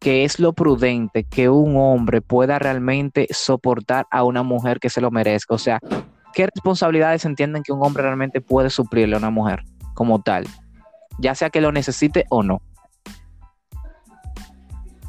que 0.00 0.24
es 0.24 0.40
lo 0.40 0.52
prudente 0.52 1.24
que 1.24 1.48
un 1.48 1.76
hombre 1.76 2.22
pueda 2.22 2.58
realmente 2.58 3.28
soportar 3.30 4.06
a 4.10 4.24
una 4.24 4.42
mujer 4.42 4.80
que 4.80 4.90
se 4.90 5.00
lo 5.00 5.12
merezca? 5.12 5.54
O 5.54 5.58
sea, 5.58 5.78
¿qué 6.34 6.46
responsabilidades 6.46 7.24
entienden 7.24 7.62
que 7.62 7.72
un 7.72 7.84
hombre 7.84 8.02
realmente 8.02 8.40
puede 8.40 8.68
suplirle 8.70 9.14
a 9.14 9.18
una 9.18 9.30
mujer 9.30 9.62
como 9.94 10.20
tal? 10.22 10.44
ya 11.20 11.34
sea 11.34 11.50
que 11.50 11.60
lo 11.60 11.72
necesite 11.72 12.24
o 12.30 12.42
no. 12.42 12.62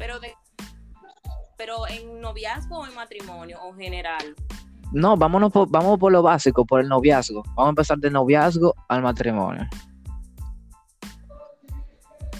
Pero, 0.02 0.18
de, 0.18 0.34
pero 1.56 1.86
en 1.86 2.20
noviazgo 2.20 2.80
o 2.80 2.86
en 2.88 2.94
matrimonio 2.96 3.62
o 3.62 3.68
en 3.68 3.78
general. 3.78 4.34
No, 4.90 5.16
vámonos 5.16 5.52
por, 5.52 5.70
vamos 5.70 5.96
por 6.00 6.10
lo 6.10 6.24
básico, 6.24 6.66
por 6.66 6.80
el 6.80 6.88
noviazgo. 6.88 7.44
Vamos 7.54 7.66
a 7.66 7.68
empezar 7.68 7.98
de 7.98 8.10
noviazgo 8.10 8.74
al 8.88 9.00
matrimonio. 9.00 9.68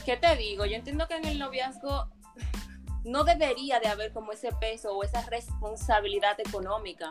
¿Qué 0.05 0.17
te 0.17 0.35
digo? 0.35 0.67
Yo 0.67 0.75
entiendo 0.75 1.07
que 1.07 1.15
en 1.15 1.25
el 1.25 1.39
noviazgo 1.39 2.09
no 3.05 3.23
debería 3.23 3.79
de 3.79 3.87
haber 3.87 4.13
como 4.13 4.33
ese 4.33 4.51
peso 4.61 4.97
o 4.97 5.05
esa 5.05 5.25
responsabilidad 5.27 6.41
económica. 6.41 7.11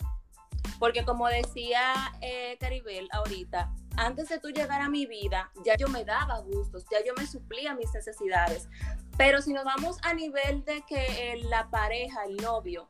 Porque 0.80 1.06
como 1.06 1.30
decía 1.30 1.94
eh, 2.20 2.58
Caribel 2.60 3.08
ahorita, 3.14 3.72
antes 3.96 4.28
de 4.28 4.40
tú 4.40 4.50
llegar 4.50 4.82
a 4.82 4.90
mi 4.90 5.06
vida, 5.06 5.50
ya 5.64 5.78
yo 5.78 5.88
me 5.88 6.04
daba 6.04 6.40
gustos, 6.40 6.84
ya 6.92 6.98
yo 7.06 7.14
me 7.16 7.26
suplía 7.26 7.74
mis 7.74 7.94
necesidades. 7.94 8.68
Pero 9.18 9.42
si 9.42 9.54
nos 9.54 9.64
vamos 9.66 9.98
a 10.04 10.14
nivel 10.14 10.64
de 10.66 10.82
que 10.88 11.40
la 11.46 11.70
pareja, 11.70 12.24
el 12.26 12.38
novio 12.38 12.88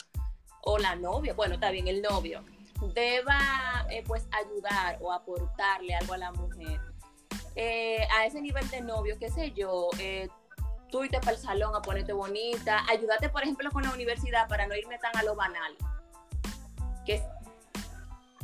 o 0.63 0.77
la 0.77 0.95
novia, 0.95 1.33
bueno, 1.33 1.55
está 1.55 1.71
bien, 1.71 1.87
el 1.87 2.01
novio, 2.01 2.43
deba 2.93 3.85
eh, 3.89 4.03
pues 4.07 4.27
ayudar 4.31 4.97
o 5.01 5.11
aportarle 5.11 5.95
algo 5.95 6.13
a 6.13 6.17
la 6.17 6.31
mujer. 6.31 6.79
Eh, 7.55 8.07
a 8.15 8.25
ese 8.25 8.41
nivel 8.41 8.67
de 8.69 8.81
novio, 8.81 9.17
qué 9.19 9.29
sé 9.29 9.51
yo, 9.51 9.89
eh, 9.99 10.29
tú 10.89 11.03
irte 11.03 11.19
para 11.19 11.31
el 11.31 11.37
salón 11.37 11.75
a 11.75 11.81
ponerte 11.81 12.13
bonita, 12.13 12.83
ayúdate, 12.89 13.29
por 13.29 13.43
ejemplo, 13.43 13.69
con 13.71 13.83
la 13.83 13.93
universidad 13.93 14.47
para 14.47 14.67
no 14.67 14.75
irme 14.75 14.97
tan 14.99 15.15
a 15.17 15.23
lo 15.23 15.35
banal. 15.35 15.75
Que 17.05 17.15
es 17.15 17.23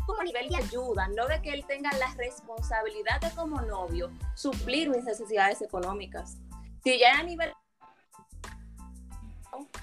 como 0.05 0.23
nivel 0.23 0.49
de 0.49 0.57
ayuda, 0.57 1.07
no 1.09 1.27
de 1.27 1.41
que 1.41 1.51
él 1.51 1.65
tenga 1.67 1.91
la 1.97 2.13
responsabilidad 2.15 3.19
de 3.21 3.29
como 3.31 3.61
novio 3.61 4.09
suplir 4.35 4.89
mis 4.89 5.03
necesidades 5.03 5.61
económicas. 5.61 6.37
Si 6.83 6.97
ya 6.97 7.19
a 7.19 7.23
nivel 7.23 7.53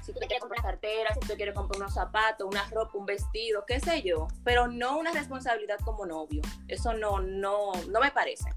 si 0.02 0.12
tú 0.12 0.18
quieres 0.20 0.40
comprar 0.40 0.60
una 0.60 0.70
cartera, 0.70 1.14
si 1.14 1.20
tú 1.20 1.34
quieres 1.34 1.54
comprar 1.54 1.80
unos 1.80 1.94
zapatos, 1.94 2.46
una 2.46 2.64
ropa, 2.70 2.98
un 2.98 3.06
vestido, 3.06 3.64
qué 3.66 3.80
sé 3.80 4.02
yo, 4.02 4.28
pero 4.44 4.68
no 4.68 4.98
una 4.98 5.12
responsabilidad 5.12 5.78
como 5.84 6.06
novio. 6.06 6.42
Eso 6.68 6.94
no, 6.94 7.20
no, 7.20 7.72
no 7.88 8.00
me 8.00 8.10
parece. 8.10 8.50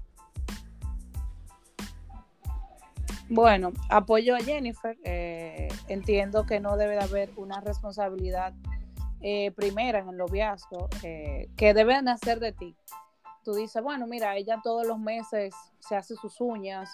Bueno, 3.28 3.72
apoyo 3.90 4.34
a 4.34 4.40
Jennifer. 4.40 4.96
Eh, 5.04 5.68
entiendo 5.88 6.46
que 6.46 6.60
no 6.60 6.76
debe 6.76 6.94
de 6.94 7.02
haber 7.02 7.30
una 7.36 7.60
responsabilidad 7.60 8.54
eh, 9.20 9.50
primera 9.50 9.98
en 9.98 10.08
el 10.08 10.16
noviazgo 10.16 10.88
eh, 11.02 11.48
que 11.56 11.74
debe 11.74 12.00
nacer 12.02 12.40
de 12.40 12.52
ti. 12.52 12.76
Tú 13.44 13.54
dices, 13.54 13.82
bueno, 13.82 14.06
mira, 14.06 14.36
ella 14.36 14.60
todos 14.62 14.86
los 14.86 14.98
meses 14.98 15.54
se 15.78 15.96
hace 15.96 16.14
sus 16.16 16.40
uñas, 16.40 16.90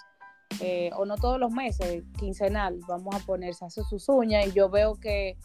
o 0.95 1.05
no 1.05 1.15
todos 1.15 1.39
los 1.39 1.51
meses, 1.51 2.03
quincenal, 2.17 2.79
vamos 2.87 3.15
a 3.15 3.19
poner, 3.19 3.53
se 3.53 3.65
hace 3.65 3.83
sus 3.83 4.07
uñas 4.09 4.47
y 4.47 4.51
yo 4.51 4.69
veo 4.69 4.95
que 4.95 5.37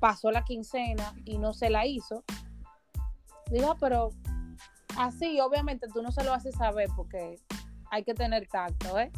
pasó 0.00 0.30
la 0.30 0.44
quincena 0.44 1.14
y 1.24 1.38
no 1.38 1.52
se 1.52 1.70
la 1.70 1.86
hizo. 1.86 2.24
Digo, 3.50 3.72
ah, 3.72 3.76
pero 3.78 4.10
así, 4.96 5.40
obviamente 5.40 5.86
tú 5.92 6.02
no 6.02 6.10
se 6.10 6.24
lo 6.24 6.32
haces 6.32 6.54
saber 6.56 6.88
porque 6.96 7.38
hay 7.90 8.02
que 8.04 8.14
tener 8.14 8.48
tacto, 8.48 8.98
¿eh? 8.98 9.10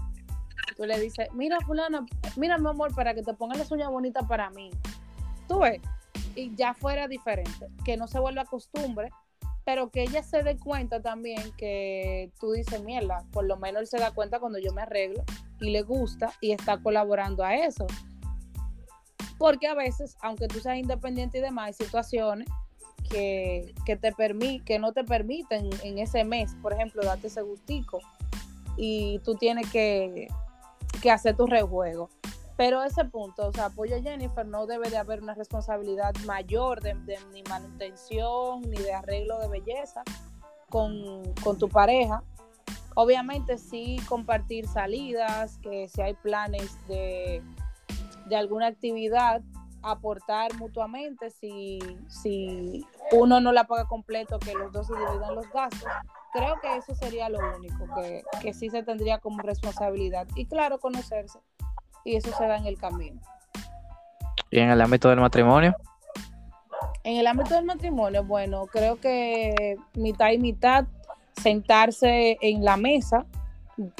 Tú 0.76 0.84
le 0.84 0.98
dices, 0.98 1.28
mira 1.34 1.58
fulana, 1.60 2.04
mira 2.36 2.58
mi 2.58 2.68
amor, 2.68 2.94
para 2.94 3.14
que 3.14 3.22
te 3.22 3.34
pongan 3.34 3.58
las 3.58 3.70
uñas 3.70 3.90
bonitas 3.90 4.26
para 4.26 4.50
mí. 4.50 4.70
Tú 5.46 5.60
ves, 5.60 5.80
y 6.34 6.54
ya 6.56 6.74
fuera 6.74 7.08
diferente, 7.08 7.68
que 7.84 7.96
no 7.96 8.06
se 8.06 8.18
vuelva 8.18 8.44
costumbre, 8.44 9.10
pero 9.64 9.90
que 9.90 10.02
ella 10.02 10.22
se 10.22 10.42
dé 10.42 10.56
cuenta 10.56 11.00
también 11.00 11.52
que 11.56 12.30
tú 12.40 12.52
dices, 12.52 12.82
mierda, 12.82 13.24
por 13.32 13.44
lo 13.44 13.56
menos 13.56 13.82
él 13.82 13.86
se 13.86 13.98
da 13.98 14.10
cuenta 14.10 14.40
cuando 14.40 14.58
yo 14.58 14.72
me 14.72 14.82
arreglo 14.82 15.22
y 15.60 15.70
le 15.70 15.82
gusta 15.82 16.32
y 16.40 16.52
está 16.52 16.78
colaborando 16.78 17.44
a 17.44 17.54
eso. 17.54 17.86
Porque 19.38 19.68
a 19.68 19.74
veces, 19.74 20.16
aunque 20.20 20.48
tú 20.48 20.60
seas 20.60 20.78
independiente 20.78 21.38
y 21.38 21.40
demás, 21.40 21.66
hay 21.66 21.72
situaciones 21.86 22.48
que, 23.08 23.74
te 23.84 24.12
permi 24.12 24.60
que 24.60 24.78
no 24.78 24.92
te 24.92 25.04
permiten 25.04 25.70
en 25.82 25.98
ese 25.98 26.24
mes, 26.24 26.54
por 26.62 26.72
ejemplo, 26.72 27.02
darte 27.02 27.28
ese 27.28 27.42
gustico. 27.42 28.00
Y 28.76 29.20
tú 29.20 29.34
tienes 29.34 29.70
que, 29.70 30.28
que 31.02 31.10
hacer 31.10 31.36
tu 31.36 31.46
rejuego. 31.46 32.08
Pero 32.62 32.84
ese 32.84 33.04
punto, 33.04 33.48
o 33.48 33.52
sea, 33.52 33.64
apoyo 33.64 33.96
a 33.96 34.00
Jennifer, 34.00 34.46
no 34.46 34.68
debe 34.68 34.88
de 34.88 34.96
haber 34.96 35.20
una 35.20 35.34
responsabilidad 35.34 36.14
mayor 36.26 36.80
de, 36.80 36.94
ni 37.32 37.42
manutención 37.42 38.60
ni 38.60 38.76
de 38.76 38.94
arreglo 38.94 39.40
de 39.40 39.48
belleza 39.48 40.04
con, 40.70 41.34
tu 41.58 41.68
pareja. 41.68 42.22
Obviamente 42.94 43.58
sí 43.58 43.96
compartir 44.08 44.68
salidas, 44.68 45.58
que 45.58 45.88
si 45.88 46.02
hay 46.02 46.14
planes 46.14 46.78
de, 46.86 47.42
de 48.26 48.36
alguna 48.36 48.68
actividad, 48.68 49.42
aportar 49.82 50.54
mutuamente, 50.54 51.30
si, 51.30 51.80
si 52.06 52.86
uno 53.10 53.40
no 53.40 53.50
la 53.50 53.64
paga 53.64 53.86
completo, 53.86 54.38
que 54.38 54.54
los 54.54 54.70
dos 54.70 54.86
se 54.86 54.94
dividan 54.94 55.34
los 55.34 55.50
gastos. 55.50 55.90
Creo 56.32 56.60
que 56.60 56.76
eso 56.76 56.94
sería 56.94 57.28
lo 57.28 57.40
único 57.56 57.92
que, 57.96 58.22
que 58.40 58.54
sí 58.54 58.70
se 58.70 58.84
tendría 58.84 59.18
como 59.18 59.42
responsabilidad. 59.42 60.28
Y 60.36 60.46
claro, 60.46 60.78
conocerse. 60.78 61.40
Y 62.04 62.16
eso 62.16 62.30
se 62.36 62.46
da 62.46 62.56
en 62.56 62.66
el 62.66 62.78
camino. 62.78 63.20
¿Y 64.50 64.58
en 64.58 64.70
el 64.70 64.80
ámbito 64.80 65.08
del 65.08 65.20
matrimonio? 65.20 65.74
En 67.04 67.16
el 67.16 67.26
ámbito 67.26 67.54
del 67.54 67.64
matrimonio, 67.64 68.24
bueno, 68.24 68.66
creo 68.66 69.00
que 69.00 69.76
mitad 69.94 70.30
y 70.30 70.38
mitad 70.38 70.86
sentarse 71.40 72.38
en 72.40 72.64
la 72.64 72.76
mesa 72.76 73.26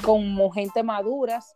como 0.03 0.51
gente 0.51 0.83
maduras 0.83 1.55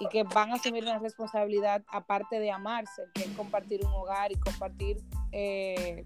y 0.00 0.08
que 0.08 0.24
van 0.24 0.50
a 0.50 0.54
asumir 0.54 0.84
una 0.84 0.98
responsabilidad 0.98 1.82
aparte 1.88 2.40
de 2.40 2.50
amarse, 2.50 3.02
que 3.14 3.22
es 3.22 3.30
compartir 3.30 3.84
un 3.84 3.92
hogar 3.92 4.32
y 4.32 4.36
compartir 4.36 4.98
eh, 5.32 6.04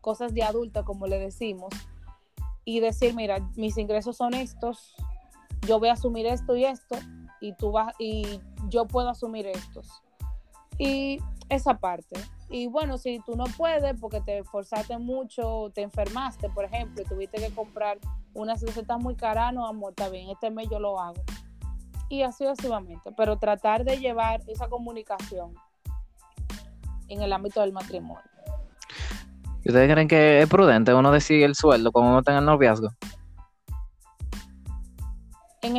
cosas 0.00 0.34
de 0.34 0.42
adulta, 0.42 0.82
como 0.84 1.06
le 1.06 1.18
decimos, 1.18 1.72
y 2.64 2.80
decir, 2.80 3.14
mira, 3.14 3.38
mis 3.56 3.76
ingresos 3.78 4.16
son 4.16 4.34
estos, 4.34 4.94
yo 5.66 5.78
voy 5.78 5.88
a 5.88 5.94
asumir 5.94 6.26
esto 6.26 6.56
y 6.56 6.64
esto, 6.64 6.96
y 7.42 7.52
tú 7.54 7.72
vas, 7.72 7.92
y 7.98 8.40
yo 8.68 8.86
puedo 8.86 9.10
asumir 9.10 9.46
estos. 9.48 10.00
Y 10.78 11.18
esa 11.48 11.74
parte. 11.74 12.18
Y 12.48 12.68
bueno, 12.68 12.98
si 12.98 13.18
tú 13.26 13.36
no 13.36 13.44
puedes 13.56 13.98
porque 14.00 14.20
te 14.20 14.38
esforzaste 14.38 14.96
mucho, 14.98 15.70
te 15.74 15.82
enfermaste, 15.82 16.48
por 16.50 16.64
ejemplo, 16.64 17.02
y 17.02 17.04
tuviste 17.04 17.38
que 17.38 17.52
comprar 17.52 17.98
unas 18.32 18.62
recetas 18.62 18.98
muy 18.98 19.16
caras, 19.16 19.52
no, 19.52 19.66
amor, 19.66 19.90
está 19.90 20.08
bien, 20.08 20.30
este 20.30 20.50
mes 20.50 20.68
yo 20.70 20.78
lo 20.78 21.00
hago. 21.00 21.20
Y 22.08 22.22
así 22.22 22.44
sucesivamente. 22.44 23.10
Pero 23.16 23.38
tratar 23.38 23.84
de 23.84 23.98
llevar 23.98 24.40
esa 24.46 24.68
comunicación 24.68 25.54
en 27.08 27.22
el 27.22 27.32
ámbito 27.32 27.60
del 27.60 27.72
matrimonio. 27.72 28.22
¿Ustedes 29.64 29.90
creen 29.90 30.08
que 30.08 30.42
es 30.42 30.48
prudente 30.48 30.94
uno 30.94 31.10
decir 31.10 31.42
el 31.42 31.54
sueldo 31.54 31.90
cuando 31.90 32.10
uno 32.10 32.18
está 32.20 32.32
en 32.32 32.38
el 32.38 32.44
noviazgo? 32.44 32.88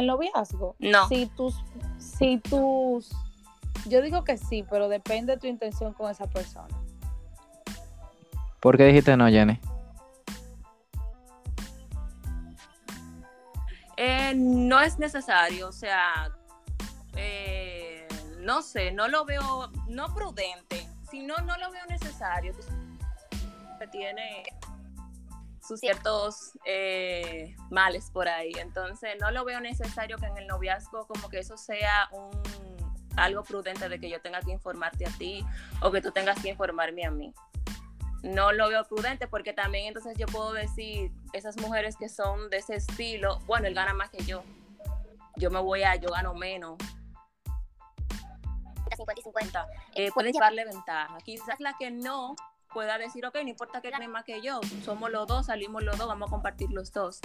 El 0.03 0.07
noviazgo. 0.07 0.75
No. 0.79 1.07
Si 1.07 1.27
tus, 1.27 1.55
si 1.97 2.37
tus, 2.37 3.09
yo 3.87 4.01
digo 4.01 4.23
que 4.23 4.37
sí, 4.37 4.65
pero 4.69 4.89
depende 4.89 5.33
de 5.33 5.39
tu 5.39 5.47
intención 5.47 5.93
con 5.93 6.11
esa 6.11 6.27
persona. 6.27 6.75
¿Por 8.59 8.77
qué 8.77 8.85
dijiste 8.85 9.15
no, 9.15 9.27
Jenny? 9.27 9.59
Eh, 13.95 14.33
no 14.35 14.81
es 14.81 14.99
necesario, 14.99 15.69
o 15.69 15.71
sea, 15.71 16.29
eh, 17.15 18.07
no 18.39 18.61
sé, 18.61 18.91
no 18.91 19.07
lo 19.07 19.23
veo, 19.23 19.69
no 19.87 20.13
prudente, 20.13 20.89
si 21.09 21.21
no, 21.21 21.37
no 21.37 21.57
lo 21.57 21.71
veo 21.71 21.85
necesario 21.87 22.53
tiene 23.87 24.43
sus 25.65 25.79
ciertos 25.79 26.51
eh, 26.65 27.55
males 27.69 28.09
por 28.11 28.27
ahí. 28.27 28.51
Entonces 28.59 29.15
no 29.19 29.31
lo 29.31 29.45
veo 29.45 29.59
necesario 29.61 30.17
que 30.17 30.25
en 30.25 30.37
el 30.37 30.47
noviazgo 30.47 31.07
como 31.07 31.29
que 31.29 31.39
eso 31.39 31.57
sea 31.57 32.09
un 32.11 32.31
algo 33.15 33.43
prudente 33.43 33.89
de 33.89 33.99
que 33.99 34.09
yo 34.09 34.19
tenga 34.21 34.41
que 34.41 34.51
informarte 34.51 35.05
a 35.05 35.11
ti 35.11 35.45
o 35.81 35.91
que 35.91 36.01
tú 36.01 36.11
tengas 36.11 36.41
que 36.41 36.49
informarme 36.49 37.05
a 37.05 37.11
mí. 37.11 37.33
No 38.23 38.51
lo 38.53 38.69
veo 38.69 38.83
prudente 38.85 39.27
porque 39.27 39.53
también 39.53 39.87
entonces 39.87 40.17
yo 40.17 40.25
puedo 40.27 40.53
decir, 40.53 41.11
esas 41.33 41.57
mujeres 41.57 41.97
que 41.97 42.09
son 42.09 42.49
de 42.49 42.57
ese 42.57 42.75
estilo, 42.75 43.39
bueno, 43.45 43.67
él 43.67 43.73
gana 43.73 43.93
más 43.93 44.09
que 44.09 44.23
yo. 44.23 44.43
Yo 45.35 45.51
me 45.51 45.59
voy 45.59 45.83
a, 45.83 45.95
yo 45.95 46.09
gano 46.09 46.33
menos. 46.33 46.77
50 48.95 49.19
y 49.19 49.23
50. 49.23 49.67
Eh, 49.95 50.11
pueden 50.13 50.31
llevarle 50.31 50.65
ventaja. 50.65 51.17
Quizás 51.23 51.59
la 51.59 51.75
que 51.77 51.91
no 51.91 52.35
pueda 52.73 52.97
decir, 52.97 53.25
ok, 53.25 53.35
no 53.43 53.49
importa 53.49 53.81
que 53.81 53.89
gane 53.91 54.07
más 54.07 54.23
que 54.23 54.41
yo, 54.41 54.59
somos 54.83 55.11
los 55.11 55.27
dos, 55.27 55.45
salimos 55.47 55.83
los 55.83 55.97
dos, 55.97 56.07
vamos 56.07 56.29
a 56.29 56.31
compartir 56.31 56.69
los 56.71 56.91
dos. 56.91 57.19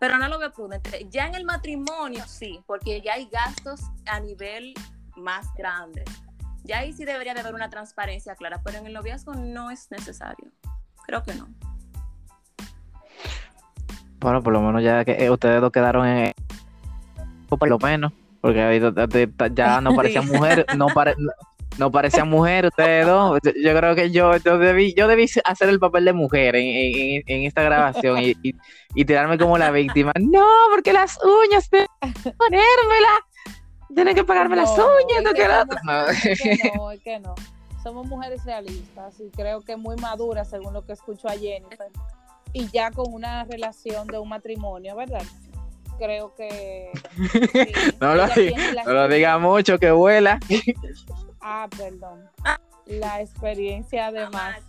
Pero 0.00 0.18
no 0.18 0.28
lo 0.28 0.38
veo 0.38 0.52
prudente. 0.52 1.06
Ya 1.10 1.26
en 1.26 1.34
el 1.34 1.44
matrimonio 1.44 2.24
sí, 2.26 2.60
porque 2.66 3.00
ya 3.00 3.14
hay 3.14 3.26
gastos 3.26 3.80
a 4.06 4.18
nivel 4.20 4.74
más 5.16 5.46
grande. 5.54 6.04
Ya 6.64 6.78
ahí 6.78 6.92
sí 6.92 7.04
debería 7.04 7.34
de 7.34 7.40
haber 7.40 7.54
una 7.54 7.70
transparencia 7.70 8.34
clara, 8.34 8.60
pero 8.64 8.78
en 8.78 8.86
el 8.86 8.92
noviazgo 8.92 9.34
no 9.34 9.70
es 9.70 9.90
necesario. 9.90 10.50
Creo 11.06 11.22
que 11.22 11.34
no. 11.34 11.48
Bueno, 14.18 14.42
por 14.42 14.52
lo 14.52 14.62
menos 14.62 14.82
ya 14.82 15.04
que 15.04 15.12
eh, 15.12 15.30
ustedes 15.30 15.60
dos 15.60 15.70
quedaron 15.70 16.06
en 16.06 16.34
por 17.48 17.68
lo 17.68 17.78
menos 17.78 18.12
Porque 18.40 18.58
ya 19.54 19.80
no 19.80 19.94
parecía 19.96 20.22
mujer, 20.22 20.66
no, 20.76 20.88
pare- 20.88 21.14
no 21.78 21.90
parecía 21.90 22.24
mujer 22.24 22.66
ustedes 22.66 23.06
dos. 23.06 23.38
Yo, 23.42 23.50
yo 23.62 23.76
creo 23.76 23.94
que 23.94 24.10
yo, 24.10 24.36
yo 24.38 24.58
debí, 24.58 24.94
yo 24.94 25.08
debí 25.08 25.26
hacer 25.44 25.68
el 25.68 25.78
papel 25.78 26.04
de 26.04 26.12
mujer 26.12 26.56
en, 26.56 26.66
en- 26.66 27.22
en 27.26 27.42
esta 27.44 27.62
grabación 27.62 28.18
y, 28.22 28.30
y- 28.42 28.54
y 28.94 29.04
tirarme 29.04 29.38
como 29.38 29.58
la 29.58 29.70
víctima. 29.70 30.12
No, 30.20 30.46
porque 30.70 30.92
las 30.92 31.18
uñas, 31.24 31.68
que 31.68 31.86
ponérmela. 32.36 33.08
Tienen 33.94 34.14
que 34.16 34.24
pagarme 34.24 34.56
las 34.56 34.70
uñas, 34.70 35.22
no 35.22 35.32
que 35.32 35.46
No. 35.84 36.06
es 36.08 36.40
que 36.42 36.58
no, 36.76 36.90
es 36.90 37.00
que 37.00 37.18
no. 37.20 37.34
Somos 37.82 38.06
mujeres 38.06 38.44
realistas 38.44 39.20
y 39.20 39.30
creo 39.30 39.60
que 39.60 39.76
muy 39.76 39.94
maduras 39.96 40.48
según 40.50 40.72
lo 40.74 40.84
que 40.86 40.94
escucho 40.94 41.28
a 41.28 41.32
Jennifer. 41.32 41.88
Y 42.52 42.68
ya 42.72 42.90
con 42.90 43.12
una 43.12 43.44
relación 43.44 44.06
de 44.06 44.18
un 44.18 44.28
matrimonio, 44.28 44.96
¿verdad? 44.96 45.22
Creo 45.98 46.34
que... 46.34 46.90
sí, 47.52 47.72
No 48.00 48.14
lo 48.16 48.26
diga- 48.28 48.84
No 48.84 48.92
lo 48.94 49.08
diga 49.08 49.38
mucho 49.38 49.78
que 49.78 49.90
vuela. 49.92 50.40
Ah, 51.46 51.68
perdón. 51.76 52.26
La 52.86 53.20
experiencia 53.20 54.06
además. 54.06 54.60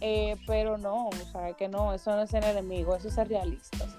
Eh, 0.00 0.36
pero 0.48 0.76
no, 0.76 1.06
o 1.06 1.12
sea, 1.30 1.52
que 1.52 1.68
no, 1.68 1.92
eso 1.92 2.10
no 2.16 2.22
es 2.22 2.30
ser 2.30 2.42
enemigo, 2.44 2.96
eso 2.96 3.06
es 3.06 3.14
ser 3.14 3.28
realistas. 3.28 3.96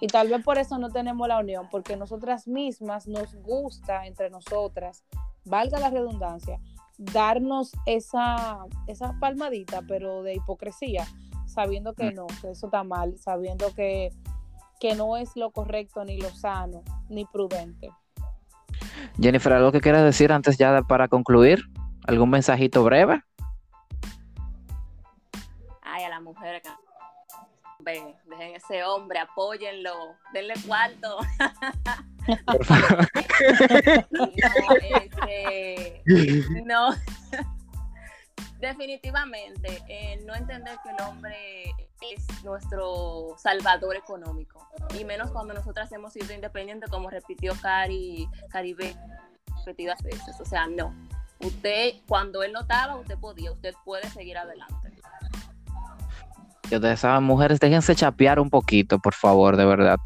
Y 0.00 0.08
tal 0.08 0.28
vez 0.28 0.42
por 0.42 0.58
eso 0.58 0.76
no 0.78 0.90
tenemos 0.90 1.28
la 1.28 1.38
unión, 1.38 1.68
porque 1.70 1.96
nosotras 1.96 2.48
mismas 2.48 3.06
nos 3.06 3.32
gusta 3.36 4.06
entre 4.06 4.28
nosotras, 4.28 5.04
valga 5.44 5.78
la 5.78 5.90
redundancia, 5.90 6.58
darnos 6.98 7.70
esa, 7.86 8.58
esa 8.88 9.16
palmadita, 9.20 9.82
pero 9.86 10.24
de 10.24 10.34
hipocresía, 10.34 11.06
sabiendo 11.46 11.94
que 11.94 12.10
no, 12.10 12.26
que 12.26 12.50
eso 12.50 12.66
está 12.66 12.82
mal, 12.82 13.16
sabiendo 13.18 13.72
que, 13.72 14.10
que 14.80 14.96
no 14.96 15.16
es 15.16 15.36
lo 15.36 15.52
correcto, 15.52 16.04
ni 16.04 16.18
lo 16.20 16.30
sano, 16.30 16.82
ni 17.08 17.24
prudente. 17.26 17.90
Jennifer, 19.20 19.52
¿algo 19.52 19.72
que 19.72 19.80
quieras 19.80 20.04
decir 20.04 20.32
antes 20.32 20.58
ya 20.58 20.82
para 20.82 21.08
concluir? 21.08 21.64
¿Algún 22.06 22.30
mensajito 22.30 22.84
breve? 22.84 23.22
Ay, 25.82 26.04
a 26.04 26.08
la 26.08 26.20
mujer 26.20 26.56
acá. 26.56 26.78
Ve, 27.80 28.16
dejen 28.26 28.54
ese 28.54 28.82
hombre, 28.84 29.18
apóyenlo, 29.18 29.94
denle 30.32 30.54
cuarto. 30.66 31.18
Por 32.46 32.64
favor. 32.64 33.08
No, 34.10 34.28
este, 34.96 36.02
no. 36.64 36.94
Definitivamente, 38.64 39.82
eh, 39.88 40.22
no 40.24 40.34
entender 40.34 40.78
que 40.82 40.88
el 40.88 40.96
hombre 41.06 41.74
es 42.00 42.44
nuestro 42.44 43.34
salvador 43.36 43.94
económico. 43.94 44.66
Y 44.98 45.04
menos 45.04 45.30
cuando 45.32 45.52
nosotras 45.52 45.92
hemos 45.92 46.14
sido 46.14 46.32
independientes, 46.32 46.88
como 46.88 47.10
repitió 47.10 47.52
Cari, 47.60 48.26
Caribe 48.48 48.96
repetidas 49.58 50.02
veces. 50.02 50.40
O 50.40 50.46
sea, 50.46 50.66
no. 50.66 50.94
Usted, 51.40 51.96
cuando 52.08 52.42
él 52.42 52.52
no 52.52 52.62
estaba, 52.62 52.96
usted 52.96 53.18
podía, 53.18 53.52
usted 53.52 53.74
puede 53.84 54.08
seguir 54.08 54.38
adelante. 54.38 54.74
Ustedes 56.62 57.00
saben, 57.00 57.22
mujeres, 57.24 57.60
déjense 57.60 57.94
chapear 57.94 58.40
un 58.40 58.48
poquito, 58.48 58.98
por 58.98 59.12
favor, 59.12 59.58
de 59.58 59.66
verdad. 59.66 59.98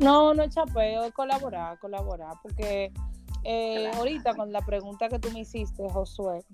No, 0.00 0.34
no 0.34 0.48
chapeo, 0.48 1.04
es 1.04 1.12
colaborar, 1.12 1.78
colaborar, 1.78 2.34
porque 2.42 2.92
eh, 3.44 3.84
Claro. 3.84 3.98
ahorita 3.98 4.34
con 4.34 4.52
la 4.52 4.62
pregunta 4.62 5.08
que 5.08 5.20
tú 5.20 5.30
me 5.30 5.40
hiciste, 5.40 5.88
Josué, 5.88 6.44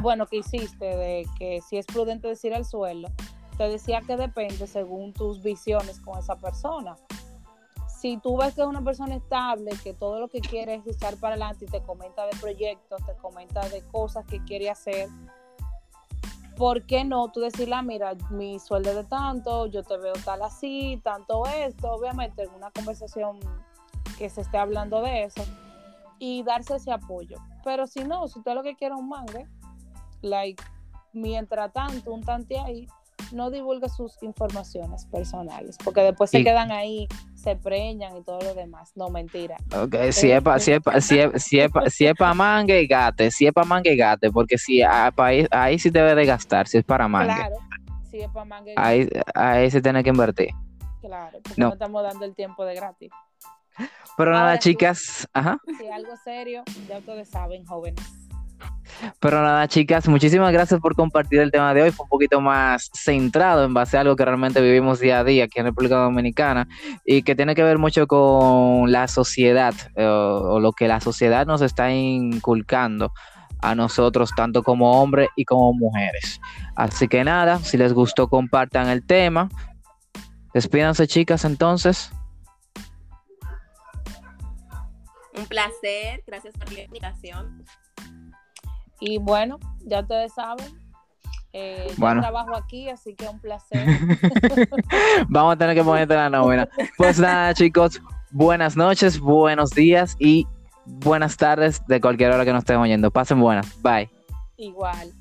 Bueno, 0.00 0.26
que 0.26 0.38
hiciste 0.38 0.84
de 0.84 1.26
que 1.38 1.60
si 1.60 1.76
es 1.76 1.86
prudente 1.86 2.28
decir 2.28 2.52
el 2.52 2.64
sueldo, 2.64 3.08
te 3.56 3.68
decía 3.68 4.00
que 4.06 4.16
depende 4.16 4.66
según 4.66 5.12
tus 5.12 5.42
visiones 5.42 6.00
con 6.00 6.18
esa 6.18 6.36
persona. 6.36 6.96
Si 7.88 8.18
tú 8.18 8.36
ves 8.36 8.54
que 8.54 8.60
es 8.60 8.66
una 8.66 8.82
persona 8.82 9.14
estable, 9.14 9.70
que 9.82 9.94
todo 9.94 10.20
lo 10.20 10.28
que 10.28 10.40
quiere 10.40 10.74
es 10.74 10.86
echar 10.86 11.16
para 11.16 11.34
adelante 11.34 11.64
y 11.64 11.68
te 11.68 11.82
comenta 11.82 12.26
de 12.26 12.36
proyectos, 12.38 13.04
te 13.06 13.14
comenta 13.16 13.66
de 13.68 13.82
cosas 13.86 14.26
que 14.26 14.42
quiere 14.44 14.68
hacer, 14.68 15.08
¿por 16.56 16.84
qué 16.84 17.04
no 17.04 17.30
tú 17.32 17.40
decirle, 17.40 17.76
ah, 17.76 17.82
mira, 17.82 18.14
mi 18.30 18.58
sueldo 18.58 18.90
es 18.90 18.96
de 18.96 19.04
tanto, 19.04 19.66
yo 19.66 19.82
te 19.82 19.96
veo 19.96 20.12
tal 20.24 20.42
así, 20.42 21.00
tanto 21.02 21.46
esto, 21.46 21.92
obviamente 21.92 22.42
en 22.42 22.50
una 22.50 22.70
conversación 22.70 23.38
que 24.18 24.28
se 24.28 24.42
esté 24.42 24.58
hablando 24.58 25.00
de 25.00 25.24
eso 25.24 25.42
y 26.18 26.42
darse 26.42 26.76
ese 26.76 26.92
apoyo. 26.92 27.36
Pero 27.64 27.86
si 27.86 28.04
no, 28.04 28.28
si 28.28 28.38
usted 28.38 28.54
lo 28.54 28.62
que 28.62 28.74
quiere 28.76 28.94
es 28.94 29.00
un 29.00 29.08
mangue, 29.08 29.46
like, 30.22 30.62
mientras 31.12 31.72
tanto, 31.72 32.12
un 32.12 32.22
tante 32.22 32.58
ahí, 32.58 32.86
no 33.32 33.50
divulgue 33.50 33.88
sus 33.88 34.22
informaciones 34.22 35.06
personales, 35.06 35.76
porque 35.82 36.02
después 36.02 36.30
se 36.30 36.40
Y- 36.40 36.44
quedan 36.44 36.70
ahí, 36.72 37.08
se 37.34 37.56
preñan 37.56 38.16
y 38.16 38.22
todo 38.22 38.38
lo 38.40 38.54
demás. 38.54 38.92
No, 38.96 39.08
mentira. 39.08 39.56
Ok, 39.76 39.96
si 40.12 40.30
es 40.30 40.42
para 40.42 40.58
si 40.58 40.72
es 40.72 40.80
pa- 40.80 41.00
si 41.00 41.18
es- 41.18 41.42
si 41.42 41.58
es 41.58 41.70
pa- 41.70 41.88
si 41.90 42.06
es 42.06 42.14
pa 42.14 42.34
mangue 42.34 42.82
y 42.82 42.86
gate, 42.86 43.30
si 43.30 43.46
es 43.46 43.52
para 43.52 43.66
mangue 43.66 43.94
y 43.94 43.96
gate, 43.96 44.30
porque 44.30 44.58
si 44.58 44.82
a- 44.82 45.12
ahí, 45.16 45.46
ahí 45.50 45.78
sí 45.78 45.90
debe 45.90 46.14
de 46.14 46.26
gastar, 46.26 46.68
si 46.68 46.78
es 46.78 46.84
para 46.84 47.08
mangue. 47.08 47.34
Claro, 47.34 47.56
si 48.10 48.20
es 48.20 48.28
para 48.28 48.44
mangue, 48.44 48.74
Ahí, 48.76 49.08
ahí 49.34 49.70
se 49.70 49.80
tiene 49.80 50.02
que 50.04 50.10
invertir. 50.10 50.50
claro, 51.00 51.38
porque 51.42 51.60
No. 51.60 51.68
no. 51.68 51.72
estamos 51.74 52.02
dando 52.02 52.24
el 52.24 52.34
tiempo 52.34 52.64
de 52.64 52.74
gratis. 52.74 53.10
Pero 54.16 54.30
nada, 54.30 54.50
Ahora 54.50 54.60
sí. 54.60 54.70
chicas, 54.70 55.28
ajá. 55.32 55.58
Si 55.78 55.88
algo 55.88 56.16
serio, 56.22 56.62
ya 56.88 56.98
ustedes 56.98 57.28
saben, 57.28 57.64
jóvenes. 57.64 58.02
Pero 59.20 59.42
nada, 59.42 59.66
chicas, 59.66 60.08
muchísimas 60.08 60.52
gracias 60.52 60.80
por 60.80 60.94
compartir 60.94 61.40
el 61.40 61.50
tema 61.50 61.74
de 61.74 61.82
hoy. 61.82 61.90
Fue 61.90 62.04
un 62.04 62.10
poquito 62.10 62.40
más 62.40 62.90
centrado 62.94 63.64
en 63.64 63.74
base 63.74 63.96
a 63.96 64.00
algo 64.00 64.14
que 64.14 64.24
realmente 64.24 64.60
vivimos 64.60 65.00
día 65.00 65.20
a 65.20 65.24
día 65.24 65.44
aquí 65.44 65.58
en 65.58 65.66
República 65.66 65.96
Dominicana 65.96 66.68
y 67.04 67.22
que 67.22 67.34
tiene 67.34 67.54
que 67.54 67.62
ver 67.62 67.78
mucho 67.78 68.06
con 68.06 68.92
la 68.92 69.08
sociedad 69.08 69.74
eh, 69.96 70.04
o, 70.04 70.54
o 70.54 70.60
lo 70.60 70.72
que 70.72 70.86
la 70.86 71.00
sociedad 71.00 71.46
nos 71.46 71.62
está 71.62 71.92
inculcando 71.92 73.12
a 73.62 73.74
nosotros, 73.74 74.30
tanto 74.36 74.62
como 74.62 75.02
hombres 75.02 75.28
y 75.36 75.44
como 75.44 75.72
mujeres. 75.72 76.40
Así 76.76 77.08
que 77.08 77.24
nada, 77.24 77.58
si 77.58 77.76
les 77.76 77.92
gustó, 77.92 78.28
compartan 78.28 78.88
el 78.88 79.04
tema. 79.04 79.48
Despídanse, 80.52 81.06
chicas, 81.06 81.44
entonces. 81.44 82.12
Un 85.36 85.46
placer, 85.46 86.22
gracias 86.26 86.54
por 86.56 86.72
la 86.72 86.82
invitación. 86.82 87.64
Y 89.00 89.18
bueno, 89.18 89.58
ya 89.84 90.00
ustedes 90.00 90.32
saben. 90.34 90.66
Eh, 91.52 91.86
yo 91.90 91.94
Bueno. 91.98 92.20
trabajo 92.20 92.56
aquí, 92.56 92.88
así 92.88 93.14
que 93.14 93.26
un 93.28 93.38
placer. 93.40 93.86
Vamos 95.28 95.54
a 95.54 95.58
tener 95.58 95.74
que 95.76 95.84
ponerte 95.84 96.14
la 96.14 96.28
nómina. 96.30 96.68
Pues 96.96 97.18
nada, 97.18 97.54
chicos, 97.54 98.00
buenas 98.30 98.76
noches, 98.76 99.18
buenos 99.20 99.70
días 99.70 100.16
y 100.18 100.46
buenas 100.84 101.36
tardes 101.36 101.80
de 101.86 102.00
cualquier 102.00 102.32
hora 102.32 102.44
que 102.44 102.52
nos 102.52 102.60
estén 102.62 102.76
oyendo. 102.76 103.10
Pasen 103.10 103.40
buenas. 103.40 103.80
Bye. 103.82 104.10
Igual. 104.56 105.12